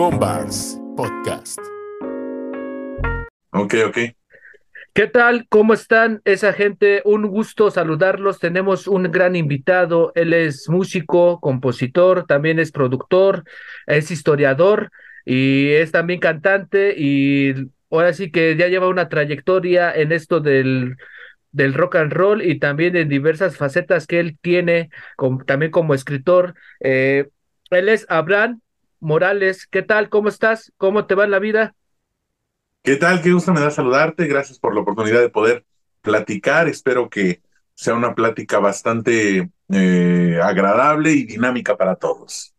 Combars 0.00 0.80
Podcast. 0.96 1.60
Ok, 3.52 3.74
ok. 3.86 3.98
¿Qué 4.94 5.06
tal? 5.08 5.46
¿Cómo 5.50 5.74
están 5.74 6.22
esa 6.24 6.54
gente? 6.54 7.02
Un 7.04 7.26
gusto 7.26 7.70
saludarlos. 7.70 8.38
Tenemos 8.38 8.88
un 8.88 9.12
gran 9.12 9.36
invitado. 9.36 10.10
Él 10.14 10.32
es 10.32 10.70
músico, 10.70 11.38
compositor, 11.38 12.24
también 12.26 12.58
es 12.58 12.72
productor, 12.72 13.44
es 13.86 14.10
historiador 14.10 14.90
y 15.26 15.68
es 15.72 15.92
también 15.92 16.18
cantante 16.18 16.94
y 16.96 17.52
ahora 17.90 18.14
sí 18.14 18.30
que 18.30 18.56
ya 18.56 18.68
lleva 18.68 18.88
una 18.88 19.10
trayectoria 19.10 19.92
en 19.92 20.12
esto 20.12 20.40
del, 20.40 20.96
del 21.52 21.74
rock 21.74 21.96
and 21.96 22.14
roll 22.14 22.40
y 22.40 22.58
también 22.58 22.96
en 22.96 23.10
diversas 23.10 23.58
facetas 23.58 24.06
que 24.06 24.18
él 24.18 24.38
tiene, 24.40 24.88
también 25.46 25.70
como 25.70 25.92
escritor. 25.92 26.54
Eh, 26.80 27.28
él 27.68 27.90
es 27.90 28.06
Abraham 28.08 28.62
Morales. 29.00 29.66
¿Qué 29.66 29.82
tal? 29.82 30.08
¿Cómo 30.08 30.28
estás? 30.28 30.72
¿Cómo 30.76 31.06
te 31.06 31.14
va 31.14 31.24
en 31.24 31.30
la 31.30 31.38
vida? 31.38 31.74
¿Qué 32.82 32.96
tal? 32.96 33.20
Qué 33.22 33.32
gusto 33.32 33.52
me 33.52 33.60
da 33.60 33.70
saludarte. 33.70 34.26
Gracias 34.26 34.58
por 34.58 34.74
la 34.74 34.80
oportunidad 34.80 35.20
de 35.20 35.28
poder 35.28 35.64
platicar. 36.02 36.68
Espero 36.68 37.10
que 37.10 37.42
sea 37.74 37.94
una 37.94 38.14
plática 38.14 38.58
bastante 38.58 39.50
eh, 39.70 40.40
agradable 40.42 41.12
y 41.12 41.24
dinámica 41.24 41.76
para 41.76 41.96
todos. 41.96 42.54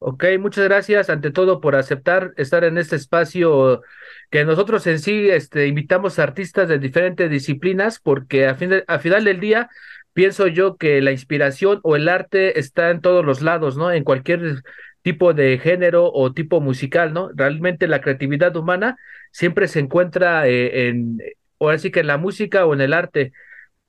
Ok, 0.00 0.24
muchas 0.38 0.64
gracias 0.64 1.10
ante 1.10 1.32
todo 1.32 1.60
por 1.60 1.74
aceptar 1.74 2.32
estar 2.36 2.62
en 2.62 2.78
este 2.78 2.94
espacio 2.94 3.82
que 4.30 4.44
nosotros 4.44 4.86
en 4.86 5.00
sí 5.00 5.28
este, 5.28 5.66
invitamos 5.66 6.18
a 6.18 6.22
artistas 6.22 6.68
de 6.68 6.78
diferentes 6.78 7.28
disciplinas 7.28 7.98
porque 7.98 8.46
a, 8.46 8.54
fin 8.54 8.84
a 8.86 8.98
final 9.00 9.24
del 9.24 9.40
día 9.40 9.68
pienso 10.12 10.46
yo 10.46 10.76
que 10.76 11.00
la 11.00 11.10
inspiración 11.10 11.80
o 11.82 11.96
el 11.96 12.08
arte 12.08 12.60
está 12.60 12.90
en 12.90 13.00
todos 13.00 13.24
los 13.24 13.42
lados, 13.42 13.76
¿no? 13.76 13.90
En 13.90 14.04
cualquier 14.04 14.62
tipo 15.08 15.32
de 15.32 15.56
género 15.56 16.12
o 16.12 16.34
tipo 16.34 16.60
musical, 16.60 17.14
¿no? 17.14 17.30
Realmente 17.34 17.88
la 17.88 18.02
creatividad 18.02 18.54
humana 18.56 18.98
siempre 19.30 19.66
se 19.66 19.80
encuentra 19.80 20.46
eh, 20.46 20.88
en, 20.88 21.18
o 21.56 21.70
así 21.70 21.90
que 21.90 22.00
en 22.00 22.08
la 22.08 22.18
música 22.18 22.66
o 22.66 22.74
en 22.74 22.82
el 22.82 22.92
arte. 22.92 23.32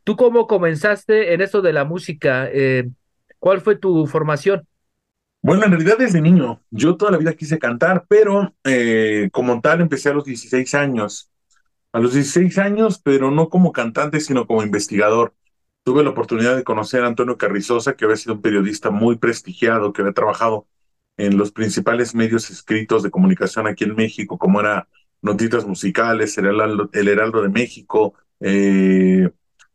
¿Tú 0.05 0.15
cómo 0.15 0.47
comenzaste 0.47 1.33
en 1.33 1.41
esto 1.41 1.61
de 1.61 1.73
la 1.73 1.83
música? 1.83 2.47
Eh, 2.53 2.87
¿Cuál 3.37 3.59
fue 3.59 3.75
tu 3.75 4.07
formación? 4.07 4.65
Bueno, 5.41 5.65
en 5.65 5.71
realidad 5.71 5.97
desde 5.97 6.21
niño, 6.21 6.61
yo 6.71 6.95
toda 6.95 7.11
la 7.11 7.17
vida 7.17 7.33
quise 7.33 7.59
cantar, 7.59 8.05
pero 8.07 8.53
eh, 8.63 9.27
como 9.33 9.59
tal 9.59 9.81
empecé 9.81 10.07
a 10.07 10.13
los 10.13 10.23
16 10.23 10.73
años. 10.73 11.29
A 11.91 11.99
los 11.99 12.13
16 12.13 12.57
años, 12.59 13.01
pero 13.03 13.29
no 13.29 13.49
como 13.49 13.73
cantante, 13.73 14.21
sino 14.21 14.47
como 14.47 14.63
investigador. 14.63 15.33
Tuve 15.83 16.01
la 16.01 16.11
oportunidad 16.11 16.55
de 16.55 16.63
conocer 16.63 17.03
a 17.03 17.07
Antonio 17.07 17.37
Carrizosa, 17.37 17.97
que 17.97 18.05
había 18.05 18.15
sido 18.15 18.35
un 18.35 18.41
periodista 18.41 18.89
muy 18.89 19.17
prestigiado, 19.17 19.91
que 19.91 20.01
había 20.01 20.13
trabajado 20.13 20.65
en 21.19 21.37
los 21.37 21.51
principales 21.51 22.15
medios 22.15 22.49
escritos 22.49 23.03
de 23.03 23.11
comunicación 23.11 23.67
aquí 23.67 23.83
en 23.83 23.93
México, 23.93 24.37
como 24.37 24.61
era 24.61 24.87
Notitas 25.21 25.67
Musicales, 25.67 26.37
El 26.37 26.45
Heraldo, 26.45 26.89
el 26.93 27.09
Heraldo 27.09 27.41
de 27.41 27.49
México, 27.49 28.13
eh, 28.39 29.29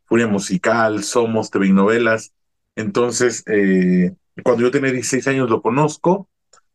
Furia 0.06 0.26
Musical, 0.26 1.04
Somos, 1.04 1.50
TV 1.50 1.66
y 1.66 1.72
Novelas. 1.72 2.32
Entonces, 2.76 3.44
eh, 3.46 4.14
cuando 4.42 4.62
yo 4.62 4.70
tenía 4.70 4.90
16 4.90 5.28
años 5.28 5.50
lo 5.50 5.60
conozco, 5.60 6.30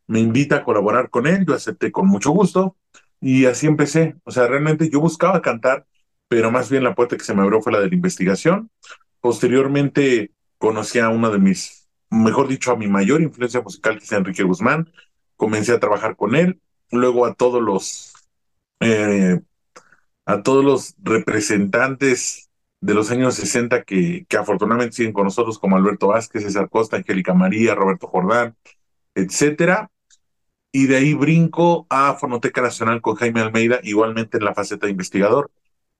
me 0.06 0.20
invita 0.20 0.56
a 0.56 0.64
colaborar 0.64 1.10
con 1.10 1.26
él, 1.26 1.44
yo 1.46 1.54
acepté 1.54 1.90
con 1.90 2.06
mucho 2.06 2.30
gusto 2.30 2.76
y 3.20 3.46
así 3.46 3.66
empecé. 3.66 4.14
O 4.22 4.30
sea, 4.30 4.46
realmente 4.46 4.88
yo 4.88 5.00
buscaba 5.00 5.42
cantar, 5.42 5.84
pero 6.28 6.52
más 6.52 6.70
bien 6.70 6.84
la 6.84 6.94
puerta 6.94 7.16
que 7.16 7.24
se 7.24 7.34
me 7.34 7.42
abrió 7.42 7.60
fue 7.60 7.72
la 7.72 7.80
de 7.80 7.88
la 7.88 7.94
investigación. 7.96 8.70
Posteriormente 9.20 10.30
conocí 10.58 11.00
a 11.00 11.08
una 11.08 11.28
de 11.28 11.40
mis, 11.40 11.79
mejor 12.10 12.48
dicho, 12.48 12.72
a 12.72 12.76
mi 12.76 12.88
mayor 12.88 13.22
influencia 13.22 13.60
musical, 13.60 13.98
que 13.98 14.04
es 14.04 14.12
Enrique 14.12 14.42
Guzmán. 14.42 14.92
Comencé 15.36 15.72
a 15.72 15.80
trabajar 15.80 16.16
con 16.16 16.34
él, 16.34 16.60
luego 16.90 17.26
a 17.26 17.34
todos 17.34 17.62
los, 17.62 18.12
eh, 18.80 19.40
a 20.26 20.42
todos 20.42 20.64
los 20.64 20.94
representantes 21.02 22.50
de 22.80 22.94
los 22.94 23.10
años 23.10 23.34
60 23.34 23.82
que, 23.84 24.26
que 24.28 24.36
afortunadamente 24.36 24.96
siguen 24.96 25.12
con 25.12 25.24
nosotros, 25.24 25.58
como 25.58 25.76
Alberto 25.76 26.08
Vázquez, 26.08 26.44
César 26.44 26.70
Costa, 26.70 26.96
Angélica 26.96 27.34
María, 27.34 27.74
Roberto 27.74 28.06
Jordán, 28.08 28.56
etcétera. 29.14 29.90
Y 30.72 30.86
de 30.86 30.96
ahí 30.96 31.14
brinco 31.14 31.86
a 31.90 32.14
Fonoteca 32.14 32.62
Nacional 32.62 33.00
con 33.00 33.16
Jaime 33.16 33.40
Almeida, 33.40 33.80
igualmente 33.82 34.38
en 34.38 34.44
la 34.44 34.54
faceta 34.54 34.86
de 34.86 34.92
investigador. 34.92 35.50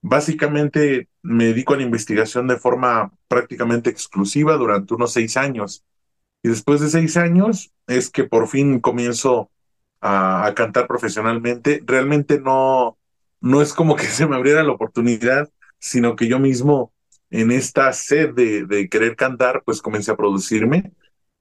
Básicamente 0.03 1.09
me 1.23 1.47
dedico 1.47 1.75
a 1.75 1.77
la 1.77 1.83
investigación 1.83 2.47
de 2.49 2.57
forma 2.57 3.13
prácticamente 3.29 3.91
exclusiva 3.91 4.57
durante 4.57 4.95
unos 4.95 5.13
seis 5.13 5.37
años. 5.37 5.85
Y 6.43 6.49
después 6.49 6.81
de 6.81 6.89
seis 6.89 7.17
años 7.17 7.73
es 7.87 8.11
que 8.11 8.25
por 8.25 8.49
fin 8.49 8.81
comienzo 8.81 9.51
a, 10.01 10.47
a 10.47 10.55
cantar 10.55 10.87
profesionalmente. 10.87 11.83
Realmente 11.85 12.41
no, 12.41 12.99
no 13.41 13.63
es 13.63 13.75
como 13.75 13.97
que 13.97 14.05
se 14.07 14.27
me 14.27 14.37
abriera 14.37 14.63
la 14.63 14.73
oportunidad 14.73 15.51
sino 15.81 16.15
que 16.15 16.29
yo 16.29 16.39
mismo 16.39 16.93
en 17.31 17.51
esta 17.51 17.93
sed 17.93 18.35
de, 18.35 18.89
querer 18.89 19.17
cantar, 19.17 19.63
pues 19.65 19.83
comencé 19.83 20.13
a 20.13 20.17
producirme 20.17 20.93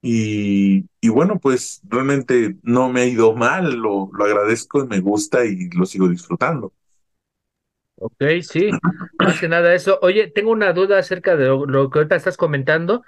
y, 0.02 0.86
y, 1.02 1.10
bueno, 1.10 1.40
pues 1.40 1.82
realmente 1.88 2.56
no 2.64 2.90
me 2.90 3.02
ha 3.02 3.06
ido 3.06 3.36
mal, 3.36 3.76
lo, 3.76 4.10
lo 4.14 4.26
agradezco 4.26 4.84
y 4.84 4.88
me 4.88 5.02
gusta 5.02 5.46
y 5.46 5.70
lo 5.72 5.86
sigo 5.86 6.08
disfrutando. 6.08 6.74
Ok, 7.96 8.24
sí, 8.44 8.70
más 9.20 9.40
que 9.42 9.50
nada 9.50 9.74
eso. 9.74 10.00
Oye, 10.02 10.28
tengo 10.28 10.52
una 10.52 10.72
duda 10.72 11.00
acerca 11.00 11.36
de 11.36 11.48
lo, 11.48 11.90
que 11.90 12.00
ahorita 12.00 12.16
estás 12.16 12.38
comentando. 12.38 13.04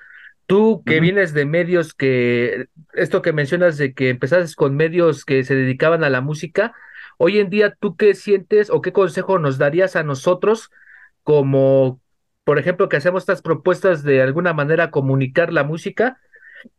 Tú 0.45 0.83
que 0.85 0.99
vienes 0.99 1.33
de 1.33 1.45
medios 1.45 1.93
que, 1.93 2.67
esto 2.93 3.21
que 3.21 3.33
mencionas 3.33 3.77
de 3.77 3.93
que 3.93 4.09
empezaste 4.09 4.53
con 4.55 4.75
medios 4.75 5.23
que 5.23 5.43
se 5.43 5.55
dedicaban 5.55 6.03
a 6.03 6.09
la 6.09 6.21
música, 6.21 6.73
hoy 7.17 7.39
en 7.39 7.49
día, 7.49 7.75
¿tú 7.79 7.95
qué 7.95 8.13
sientes 8.13 8.69
o 8.69 8.81
qué 8.81 8.91
consejo 8.91 9.39
nos 9.39 9.57
darías 9.57 9.95
a 9.95 10.03
nosotros 10.03 10.69
como, 11.23 12.01
por 12.43 12.59
ejemplo, 12.59 12.89
que 12.89 12.97
hacemos 12.97 13.23
estas 13.23 13.41
propuestas 13.41 14.03
de 14.03 14.21
alguna 14.21 14.53
manera 14.53 14.91
comunicar 14.91 15.53
la 15.53 15.63
música 15.63 16.19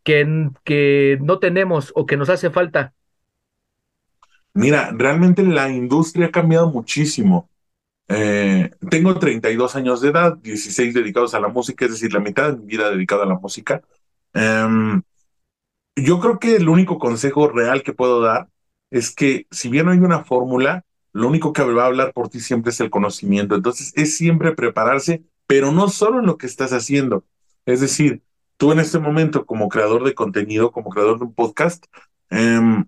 que, 0.03 0.49
que 0.63 1.17
no 1.21 1.39
tenemos 1.39 1.91
o 1.95 2.05
que 2.05 2.17
nos 2.17 2.29
hace 2.29 2.49
falta? 2.49 2.93
Mira, 4.53 4.91
realmente 4.93 5.43
la 5.43 5.69
industria 5.69 6.27
ha 6.27 6.31
cambiado 6.31 6.69
muchísimo. 6.69 7.49
Eh, 8.09 8.69
tengo 8.89 9.17
32 9.17 9.75
años 9.75 10.01
de 10.01 10.09
edad, 10.09 10.37
16 10.37 10.93
dedicados 10.93 11.33
a 11.33 11.39
la 11.39 11.47
música, 11.47 11.85
es 11.85 11.91
decir, 11.91 12.13
la 12.13 12.19
mitad 12.19 12.51
de 12.51 12.57
mi 12.57 12.65
vida 12.65 12.89
dedicada 12.89 13.23
a 13.23 13.27
la 13.27 13.39
música. 13.39 13.81
Em, 14.33 15.01
yo 15.95 16.19
creo 16.19 16.39
que 16.39 16.55
el 16.55 16.69
único 16.69 16.97
consejo 16.99 17.47
real 17.49 17.83
que 17.83 17.93
puedo 17.93 18.21
dar 18.21 18.49
es 18.91 19.13
que 19.13 19.47
si 19.51 19.69
bien 19.69 19.85
no 19.85 19.91
hay 19.91 19.99
una 19.99 20.23
fórmula, 20.23 20.85
lo 21.13 21.27
único 21.27 21.53
que 21.53 21.63
va 21.63 21.83
a 21.83 21.87
hablar 21.87 22.13
por 22.13 22.29
ti 22.29 22.39
siempre 22.39 22.71
es 22.71 22.79
el 22.79 22.89
conocimiento. 22.89 23.55
Entonces 23.55 23.93
es 23.95 24.17
siempre 24.17 24.53
prepararse, 24.53 25.23
pero 25.47 25.71
no 25.71 25.89
solo 25.89 26.19
en 26.19 26.25
lo 26.25 26.37
que 26.37 26.47
estás 26.47 26.73
haciendo. 26.73 27.25
Es 27.65 27.81
decir, 27.81 28.23
tú 28.57 28.71
en 28.71 28.79
este 28.79 28.99
momento 28.99 29.45
como 29.45 29.69
creador 29.69 30.03
de 30.03 30.15
contenido, 30.15 30.71
como 30.71 30.89
creador 30.89 31.19
de 31.19 31.25
un 31.25 31.33
podcast, 31.33 31.85
em, 32.29 32.85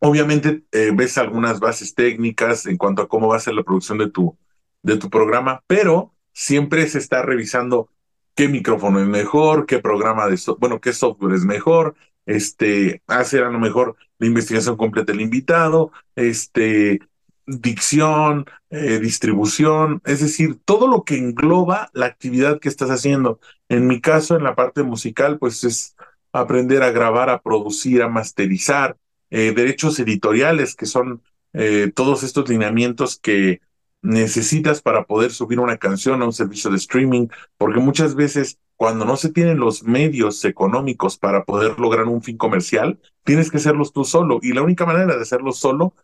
obviamente 0.00 0.64
eh, 0.72 0.90
ves 0.94 1.16
algunas 1.18 1.60
bases 1.60 1.94
técnicas 1.94 2.66
en 2.66 2.76
cuanto 2.76 3.02
a 3.02 3.08
cómo 3.08 3.28
va 3.28 3.36
a 3.36 3.40
ser 3.40 3.54
la 3.54 3.62
producción 3.62 3.98
de 3.98 4.10
tu, 4.10 4.36
de 4.82 4.96
tu 4.96 5.08
programa, 5.08 5.62
pero 5.66 6.14
siempre 6.32 6.86
se 6.88 6.98
está 6.98 7.22
revisando 7.22 7.88
qué 8.34 8.48
micrófono 8.48 9.00
es 9.00 9.06
mejor, 9.06 9.66
qué 9.66 9.78
programa 9.78 10.26
de 10.26 10.38
bueno, 10.58 10.80
qué 10.80 10.92
software 10.92 11.34
es 11.34 11.44
mejor, 11.44 11.94
este, 12.26 13.02
hacer 13.06 13.44
a 13.44 13.50
lo 13.50 13.58
mejor 13.58 13.96
la 14.18 14.26
investigación 14.26 14.76
completa 14.76 15.12
del 15.12 15.20
invitado, 15.20 15.92
este, 16.16 17.00
dicción, 17.46 18.46
eh, 18.70 18.98
distribución, 19.00 20.00
es 20.04 20.20
decir, 20.20 20.58
todo 20.64 20.86
lo 20.86 21.04
que 21.04 21.18
engloba 21.18 21.90
la 21.92 22.06
actividad 22.06 22.60
que 22.60 22.68
estás 22.68 22.90
haciendo. 22.90 23.40
En 23.68 23.86
mi 23.86 24.00
caso, 24.00 24.36
en 24.36 24.44
la 24.44 24.54
parte 24.54 24.82
musical, 24.82 25.38
pues 25.38 25.64
es 25.64 25.96
aprender 26.32 26.82
a 26.82 26.92
grabar, 26.92 27.28
a 27.28 27.42
producir, 27.42 28.02
a 28.02 28.08
masterizar, 28.08 28.96
eh, 29.30 29.52
derechos 29.54 29.98
editoriales, 30.00 30.74
que 30.74 30.86
son 30.86 31.22
eh, 31.52 31.90
todos 31.94 32.22
estos 32.22 32.48
lineamientos 32.48 33.18
que 33.18 33.60
necesitas 34.02 34.82
para 34.82 35.04
poder 35.04 35.30
subir 35.30 35.60
una 35.60 35.76
canción 35.76 36.22
a 36.22 36.24
un 36.24 36.32
servicio 36.32 36.70
de 36.70 36.76
streaming, 36.76 37.28
porque 37.56 37.80
muchas 37.80 38.14
veces 38.14 38.58
cuando 38.76 39.04
no 39.04 39.16
se 39.16 39.30
tienen 39.30 39.58
los 39.58 39.82
medios 39.82 40.44
económicos 40.44 41.18
para 41.18 41.44
poder 41.44 41.78
lograr 41.78 42.06
un 42.06 42.22
fin 42.22 42.38
comercial, 42.38 42.98
tienes 43.24 43.50
que 43.50 43.58
hacerlos 43.58 43.92
tú 43.92 44.04
solo. 44.04 44.40
Y 44.42 44.52
la 44.52 44.62
única 44.62 44.86
manera 44.86 45.14
de 45.14 45.22
hacerlo 45.22 45.52
solo 45.52 45.94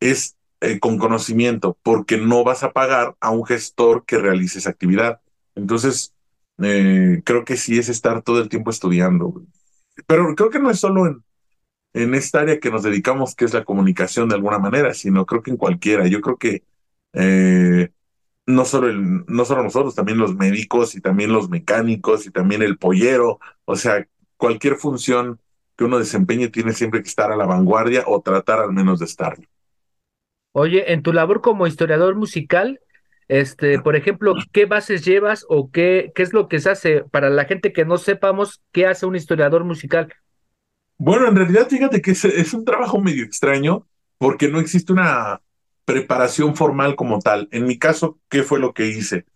es 0.00 0.36
eh, 0.60 0.80
con 0.80 0.98
conocimiento, 0.98 1.78
porque 1.82 2.18
no 2.18 2.42
vas 2.42 2.64
a 2.64 2.72
pagar 2.72 3.16
a 3.20 3.30
un 3.30 3.46
gestor 3.46 4.04
que 4.04 4.18
realice 4.18 4.58
esa 4.58 4.70
actividad. 4.70 5.20
Entonces, 5.54 6.12
creo 6.56 7.44
que 7.44 7.56
sí 7.56 7.78
es 7.78 7.88
estar 7.88 8.22
todo 8.22 8.40
el 8.40 8.48
tiempo 8.48 8.70
estudiando. 8.70 9.42
Pero 10.06 10.34
creo 10.34 10.50
que 10.50 10.58
no 10.58 10.70
es 10.70 10.80
solo 10.80 11.06
en, 11.06 11.22
en 11.94 12.14
esta 12.14 12.40
área 12.40 12.60
que 12.60 12.70
nos 12.70 12.82
dedicamos, 12.82 13.34
que 13.34 13.44
es 13.44 13.54
la 13.54 13.64
comunicación 13.64 14.28
de 14.28 14.34
alguna 14.34 14.58
manera, 14.58 14.92
sino 14.94 15.24
creo 15.26 15.42
que 15.42 15.52
en 15.52 15.56
cualquiera. 15.56 16.06
Yo 16.08 16.20
creo 16.20 16.36
que 16.36 16.64
eh, 17.12 17.90
no, 18.46 18.64
solo 18.64 18.88
el, 18.88 19.24
no 19.26 19.44
solo 19.44 19.62
nosotros, 19.62 19.94
también 19.94 20.18
los 20.18 20.34
médicos 20.34 20.94
y 20.96 21.00
también 21.00 21.32
los 21.32 21.48
mecánicos 21.48 22.26
y 22.26 22.30
también 22.30 22.62
el 22.62 22.78
pollero, 22.78 23.38
o 23.64 23.76
sea, 23.76 24.06
cualquier 24.36 24.76
función 24.76 25.40
que 25.76 25.84
uno 25.84 25.98
desempeñe 25.98 26.48
tiene 26.48 26.72
siempre 26.72 27.02
que 27.02 27.08
estar 27.08 27.32
a 27.32 27.36
la 27.36 27.46
vanguardia 27.46 28.04
o 28.06 28.20
tratar 28.20 28.60
al 28.60 28.72
menos 28.72 28.98
de 28.98 29.06
estarlo. 29.06 29.46
Oye, 30.52 30.92
en 30.92 31.02
tu 31.02 31.12
labor 31.12 31.40
como 31.40 31.66
historiador 31.66 32.14
musical, 32.16 32.80
este, 33.28 33.80
por 33.80 33.96
ejemplo, 33.96 34.34
¿qué 34.52 34.66
bases 34.66 35.04
llevas 35.04 35.46
o 35.48 35.70
qué, 35.70 36.12
qué 36.14 36.22
es 36.22 36.32
lo 36.32 36.48
que 36.48 36.60
se 36.60 36.70
hace 36.70 37.04
para 37.04 37.30
la 37.30 37.44
gente 37.44 37.72
que 37.72 37.84
no 37.84 37.96
sepamos 37.98 38.62
qué 38.70 38.86
hace 38.86 39.06
un 39.06 39.16
historiador 39.16 39.64
musical? 39.64 40.12
Bueno, 40.98 41.28
en 41.28 41.36
realidad, 41.36 41.68
fíjate 41.68 42.00
que 42.00 42.12
es, 42.12 42.54
un 42.54 42.64
trabajo 42.64 43.00
medio 43.00 43.24
extraño 43.24 43.86
porque 44.18 44.48
no 44.48 44.60
existe 44.60 44.92
una 44.92 45.42
preparación 45.84 46.56
formal 46.56 46.96
como 46.96 47.18
tal. 47.18 47.48
En 47.50 47.66
mi 47.66 47.78
caso, 47.78 48.18
¿qué 48.28 48.42
fue 48.42 48.60
lo 48.60 48.72
que 48.74 48.86
hice? 48.86 49.26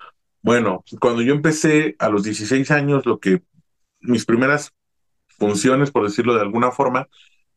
Bueno, 0.42 0.84
cuando 1.00 1.22
yo 1.22 1.34
empecé 1.34 1.96
a 1.98 2.08
los 2.08 2.22
16 2.22 2.70
años, 2.70 3.06
lo 3.06 3.18
que 3.18 3.42
mis 4.00 4.24
primeras 4.24 4.72
funciones, 5.38 5.90
por 5.90 6.04
decirlo 6.04 6.34
de 6.34 6.42
alguna 6.42 6.70
forma, 6.70 7.08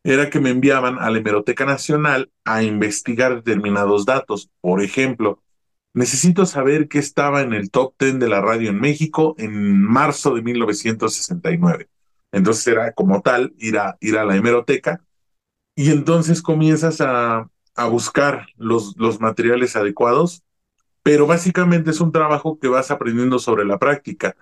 era 0.03 0.29
que 0.29 0.39
me 0.39 0.49
enviaban 0.49 0.97
a 0.99 1.09
la 1.11 1.19
Hemeroteca 1.19 1.65
Nacional 1.65 2.31
a 2.43 2.63
investigar 2.63 3.35
determinados 3.43 4.05
datos. 4.05 4.49
Por 4.61 4.81
ejemplo, 4.81 5.41
necesito 5.93 6.45
saber 6.45 6.87
qué 6.87 6.99
estaba 6.99 7.41
en 7.41 7.53
el 7.53 7.69
top 7.69 7.93
10 7.99 8.19
de 8.19 8.29
la 8.29 8.41
radio 8.41 8.71
en 8.71 8.79
México 8.79 9.35
en 9.37 9.81
marzo 9.81 10.33
de 10.33 10.41
1969. 10.41 11.87
Entonces 12.31 12.67
era 12.67 12.93
como 12.93 13.21
tal 13.21 13.53
ir 13.57 13.77
a, 13.77 13.97
ir 14.01 14.17
a 14.17 14.25
la 14.25 14.35
hemeroteca 14.35 15.03
y 15.75 15.91
entonces 15.91 16.41
comienzas 16.41 17.01
a, 17.01 17.49
a 17.75 17.85
buscar 17.87 18.47
los, 18.57 18.95
los 18.97 19.19
materiales 19.19 19.75
adecuados, 19.75 20.43
pero 21.03 21.27
básicamente 21.27 21.91
es 21.91 22.01
un 22.01 22.11
trabajo 22.11 22.59
que 22.59 22.67
vas 22.67 22.91
aprendiendo 22.91 23.39
sobre 23.39 23.65
la 23.65 23.79
práctica. 23.79 24.35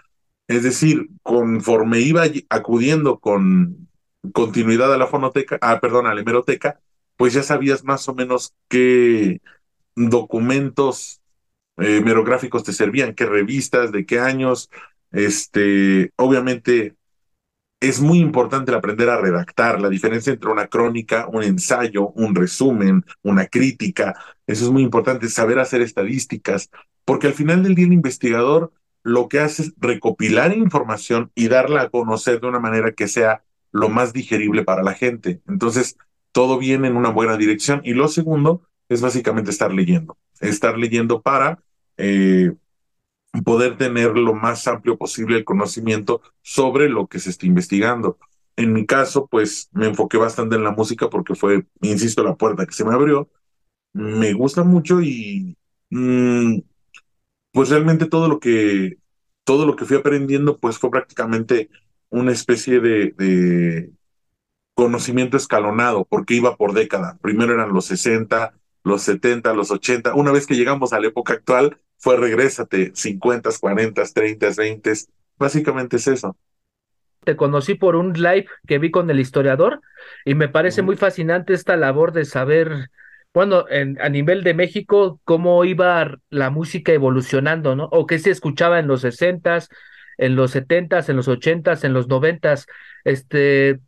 Es 0.48 0.64
decir, 0.64 1.10
conforme 1.24 2.00
iba 2.00 2.24
acudiendo 2.50 3.20
con 3.20 3.90
continuidad 4.34 4.94
a 4.94 4.98
la 4.98 5.08
fonoteca, 5.08 5.58
ah, 5.62 5.80
perdón, 5.80 6.08
a 6.08 6.14
la 6.16 6.22
hemeroteca, 6.22 6.80
pues 7.18 7.34
ya 7.34 7.44
sabías 7.44 7.84
más 7.84 8.08
o 8.10 8.16
menos 8.16 8.56
qué 8.68 9.42
documentos 9.96 11.22
eh, 11.78 11.98
hemerográficos 11.98 12.64
te 12.64 12.74
servían, 12.74 13.16
qué 13.16 13.26
revistas, 13.26 13.92
de 13.92 14.06
qué 14.06 14.20
años. 14.20 14.70
Este, 15.12 16.12
obviamente 16.18 16.96
es 17.80 18.02
muy 18.02 18.20
importante 18.20 18.74
aprender 18.74 19.10
a 19.10 19.22
redactar, 19.22 19.80
la 19.80 19.90
diferencia 19.90 20.34
entre 20.34 20.52
una 20.52 20.68
crónica, 20.68 21.28
un 21.32 21.44
ensayo, 21.44 22.10
un 22.10 22.36
resumen, 22.36 23.06
una 23.22 23.46
crítica. 23.48 24.16
Eso 24.48 24.66
es 24.66 24.72
muy 24.72 24.84
importante, 24.84 25.30
saber 25.30 25.60
hacer 25.60 25.82
estadísticas, 25.82 26.70
porque 27.06 27.28
al 27.28 27.34
final 27.34 27.64
del 27.64 27.76
día 27.76 27.86
el 27.86 27.94
investigador 27.94 28.74
lo 29.04 29.30
que 29.30 29.40
hace 29.40 29.64
es 29.64 29.74
recopilar 29.78 30.56
información 30.56 31.32
y 31.36 31.48
darla 31.48 31.84
a 31.84 31.90
conocer 31.90 32.42
de 32.42 32.48
una 32.48 32.60
manera 32.60 32.92
que 32.92 33.08
sea 33.08 33.44
lo 33.72 33.90
más 33.90 34.12
digerible 34.14 34.64
para 34.64 34.84
la 34.84 34.94
gente. 34.94 35.42
Entonces, 35.48 35.98
todo 36.32 36.58
viene 36.58 36.90
en 36.90 36.98
una 36.98 37.10
buena 37.10 37.38
dirección. 37.38 37.82
Y 37.84 37.94
lo 37.94 38.08
segundo 38.08 38.64
es 38.90 39.02
básicamente 39.02 39.52
estar 39.52 39.72
leyendo, 39.72 40.18
estar 40.42 40.78
leyendo 40.78 41.22
para 41.22 41.60
eh, 41.98 42.54
poder 43.44 43.78
tener 43.78 44.18
lo 44.18 44.34
más 44.34 44.68
amplio 44.68 44.98
posible 44.98 45.38
el 45.38 45.46
conocimiento 45.46 46.22
sobre 46.42 46.90
lo 46.90 47.08
que 47.08 47.20
se 47.20 47.30
está 47.30 47.46
investigando. 47.46 48.18
En 48.56 48.74
mi 48.74 48.86
caso, 48.86 49.28
pues 49.28 49.70
me 49.72 49.88
enfoqué 49.88 50.18
bastante 50.18 50.56
en 50.56 50.64
la 50.64 50.72
música 50.72 51.10
porque 51.10 51.36
fue, 51.36 51.66
insisto, 51.82 52.24
la 52.24 52.36
puerta 52.36 52.66
que 52.66 52.74
se 52.74 52.86
me 52.86 52.94
abrió. 52.94 53.30
Me 53.94 54.34
gusta 54.34 54.64
mucho 54.64 55.02
y 55.02 55.58
mm, 55.90 56.60
pues 57.52 57.70
realmente 57.70 58.08
todo 58.08 58.28
lo 58.28 58.40
que 58.40 58.98
todo 59.44 59.66
lo 59.66 59.76
que 59.76 59.86
fui 59.86 59.98
aprendiendo 59.98 60.60
pues 60.60 60.78
fue 60.78 60.92
prácticamente 60.92 61.70
una 62.10 62.32
especie 62.32 62.80
de, 62.80 63.14
de 63.18 63.92
conocimiento 64.76 65.38
escalonado 65.38 66.06
porque 66.06 66.36
iba 66.36 66.56
por 66.56 66.74
década. 66.74 67.18
Primero 67.22 67.54
eran 67.54 67.74
los 67.74 67.86
60, 67.86 68.54
los 68.84 69.02
70, 69.04 69.54
los 69.54 69.72
80. 69.72 70.16
Una 70.16 70.32
vez 70.32 70.48
que 70.48 70.56
llegamos 70.56 70.94
a 70.94 71.00
la 71.00 71.08
época 71.08 71.34
actual, 71.34 71.80
fue 72.00 72.18
regrésate, 72.18 72.92
50, 72.96 73.50
40, 73.60 74.04
30, 74.14 74.50
20. 74.58 74.94
Básicamente 75.38 75.98
es 75.98 76.08
eso. 76.08 76.36
Te 77.24 77.36
conocí 77.36 77.76
por 77.76 77.96
un 77.96 78.14
live 78.14 78.48
que 78.66 78.80
vi 78.80 78.90
con 78.90 79.10
el 79.10 79.20
historiador 79.20 79.82
y 80.26 80.34
me 80.34 80.48
parece 80.48 80.82
muy 80.82 80.96
fascinante 80.96 81.54
esta 81.54 81.76
labor 81.76 82.14
de 82.14 82.24
saber, 82.24 82.90
bueno, 83.34 83.66
en, 83.70 84.02
a 84.02 84.08
nivel 84.08 84.44
de 84.44 84.54
México, 84.54 85.20
cómo 85.26 85.64
iba 85.66 86.18
la 86.30 86.50
música 86.50 86.94
evolucionando, 86.94 87.76
¿no? 87.76 87.90
O 87.92 88.08
qué 88.08 88.18
se 88.18 88.32
escuchaba 88.32 88.80
en 88.80 88.88
los 88.88 89.02
60 89.02 89.60
en 90.18 90.36
los 90.36 90.52
70 90.52 91.00
en 91.08 91.16
los 91.16 91.28
80 91.28 91.78
en 91.84 91.94
los 91.94 92.08
90 92.08 92.56
Este, 93.04 93.80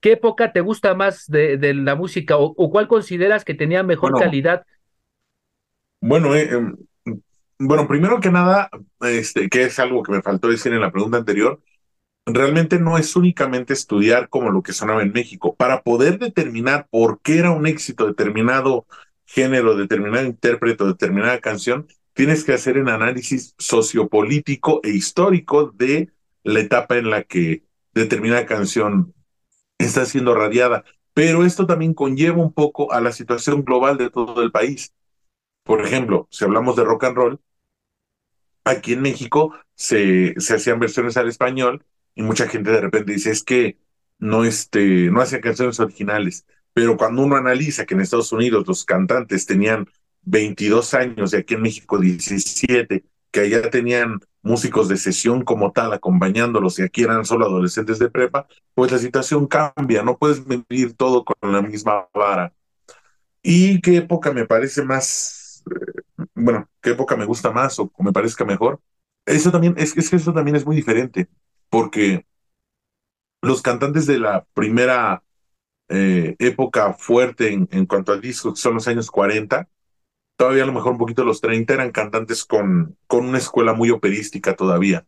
¿Qué 0.00 0.12
época 0.12 0.52
te 0.52 0.60
gusta 0.60 0.94
más 0.94 1.26
de, 1.26 1.58
de 1.58 1.74
la 1.74 1.94
música 1.94 2.36
o, 2.38 2.54
o, 2.56 2.70
cuál 2.70 2.88
consideras 2.88 3.44
que 3.44 3.54
tenía 3.54 3.82
mejor 3.82 4.12
bueno, 4.12 4.24
calidad? 4.24 4.64
Bueno, 6.00 6.34
eh, 6.34 6.48
bueno, 7.60 7.86
primero 7.86 8.20
que 8.20 8.30
nada, 8.30 8.70
este, 9.02 9.50
que 9.50 9.64
es 9.64 9.78
algo 9.78 10.02
que 10.02 10.12
me 10.12 10.22
faltó 10.22 10.48
decir 10.48 10.72
en 10.72 10.80
la 10.80 10.90
pregunta 10.90 11.18
anterior, 11.18 11.60
realmente 12.26 12.78
no 12.78 12.98
es 12.98 13.16
únicamente 13.16 13.74
estudiar 13.74 14.30
como 14.30 14.50
lo 14.50 14.62
que 14.62 14.72
sonaba 14.72 15.02
en 15.02 15.12
México. 15.12 15.54
Para 15.56 15.82
poder 15.82 16.18
determinar 16.18 16.88
por 16.90 17.20
qué 17.20 17.38
era 17.38 17.50
un 17.50 17.66
éxito 17.66 18.06
determinado 18.06 18.86
género, 19.26 19.76
determinado 19.76 20.26
intérprete, 20.26 20.84
determinada 20.84 21.40
canción, 21.40 21.86
tienes 22.14 22.44
que 22.44 22.54
hacer 22.54 22.78
un 22.78 22.88
análisis 22.88 23.54
sociopolítico 23.58 24.80
e 24.82 24.90
histórico 24.90 25.70
de 25.76 26.10
la 26.44 26.60
etapa 26.60 26.96
en 26.96 27.10
la 27.10 27.24
que 27.24 27.64
determinada 27.92 28.46
canción 28.46 29.14
está 29.78 30.06
siendo 30.06 30.34
radiada. 30.34 30.84
Pero 31.12 31.44
esto 31.44 31.66
también 31.66 31.92
conlleva 31.92 32.42
un 32.42 32.54
poco 32.54 32.92
a 32.92 33.02
la 33.02 33.12
situación 33.12 33.64
global 33.64 33.98
de 33.98 34.08
todo 34.10 34.42
el 34.42 34.50
país. 34.50 34.94
Por 35.64 35.82
ejemplo, 35.82 36.26
si 36.30 36.44
hablamos 36.44 36.76
de 36.76 36.84
rock 36.84 37.04
and 37.04 37.16
roll, 37.16 37.40
aquí 38.64 38.94
en 38.94 39.02
México 39.02 39.54
se, 39.74 40.34
se 40.38 40.54
hacían 40.54 40.78
versiones 40.78 41.16
al 41.16 41.28
español 41.28 41.84
y 42.14 42.22
mucha 42.22 42.48
gente 42.48 42.70
de 42.70 42.80
repente 42.80 43.12
dice, 43.12 43.30
es 43.30 43.42
que 43.42 43.78
no, 44.18 44.44
este, 44.44 45.10
no 45.10 45.20
hacían 45.20 45.40
canciones 45.40 45.80
originales. 45.80 46.46
Pero 46.72 46.96
cuando 46.96 47.22
uno 47.22 47.36
analiza 47.36 47.86
que 47.86 47.94
en 47.94 48.00
Estados 48.00 48.32
Unidos 48.32 48.66
los 48.66 48.84
cantantes 48.84 49.46
tenían 49.46 49.86
22 50.22 50.94
años 50.94 51.32
y 51.32 51.36
aquí 51.36 51.54
en 51.54 51.62
México 51.62 51.98
17, 51.98 53.04
que 53.30 53.40
allá 53.40 53.70
tenían 53.70 54.20
músicos 54.42 54.88
de 54.88 54.96
sesión 54.96 55.44
como 55.44 55.72
tal 55.72 55.92
acompañándolos 55.92 56.78
y 56.78 56.82
aquí 56.82 57.02
eran 57.02 57.24
solo 57.24 57.46
adolescentes 57.46 57.98
de 57.98 58.10
prepa, 58.10 58.46
pues 58.74 58.92
la 58.92 58.98
situación 58.98 59.46
cambia, 59.46 60.02
no 60.02 60.16
puedes 60.18 60.46
medir 60.46 60.94
todo 60.94 61.24
con 61.24 61.52
la 61.52 61.62
misma 61.62 62.08
vara. 62.14 62.52
¿Y 63.42 63.80
qué 63.80 63.98
época 63.98 64.32
me 64.32 64.46
parece 64.46 64.82
más, 64.84 65.62
eh, 65.70 66.02
bueno, 66.34 66.68
qué 66.80 66.90
época 66.90 67.16
me 67.16 67.24
gusta 67.26 67.50
más 67.50 67.78
o 67.78 67.90
me 67.98 68.12
parezca 68.12 68.44
mejor? 68.44 68.80
Eso 69.26 69.50
también, 69.50 69.74
es, 69.78 69.94
que 69.94 70.16
eso 70.16 70.32
también 70.32 70.56
es 70.56 70.66
muy 70.66 70.76
diferente, 70.76 71.28
porque 71.68 72.26
los 73.42 73.62
cantantes 73.62 74.06
de 74.06 74.18
la 74.18 74.46
primera 74.54 75.22
eh, 75.88 76.36
época 76.38 76.94
fuerte 76.94 77.52
en, 77.52 77.68
en 77.72 77.86
cuanto 77.86 78.12
al 78.12 78.20
disco, 78.20 78.54
que 78.54 78.60
son 78.60 78.74
los 78.74 78.88
años 78.88 79.10
40, 79.10 79.68
todavía 80.36 80.64
a 80.64 80.66
lo 80.66 80.72
mejor 80.72 80.92
un 80.92 80.98
poquito 80.98 81.24
los 81.24 81.40
30, 81.40 81.74
eran 81.74 81.92
cantantes 81.92 82.44
con, 82.44 82.96
con 83.06 83.26
una 83.26 83.38
escuela 83.38 83.74
muy 83.74 83.90
operística 83.90 84.56
todavía. 84.56 85.06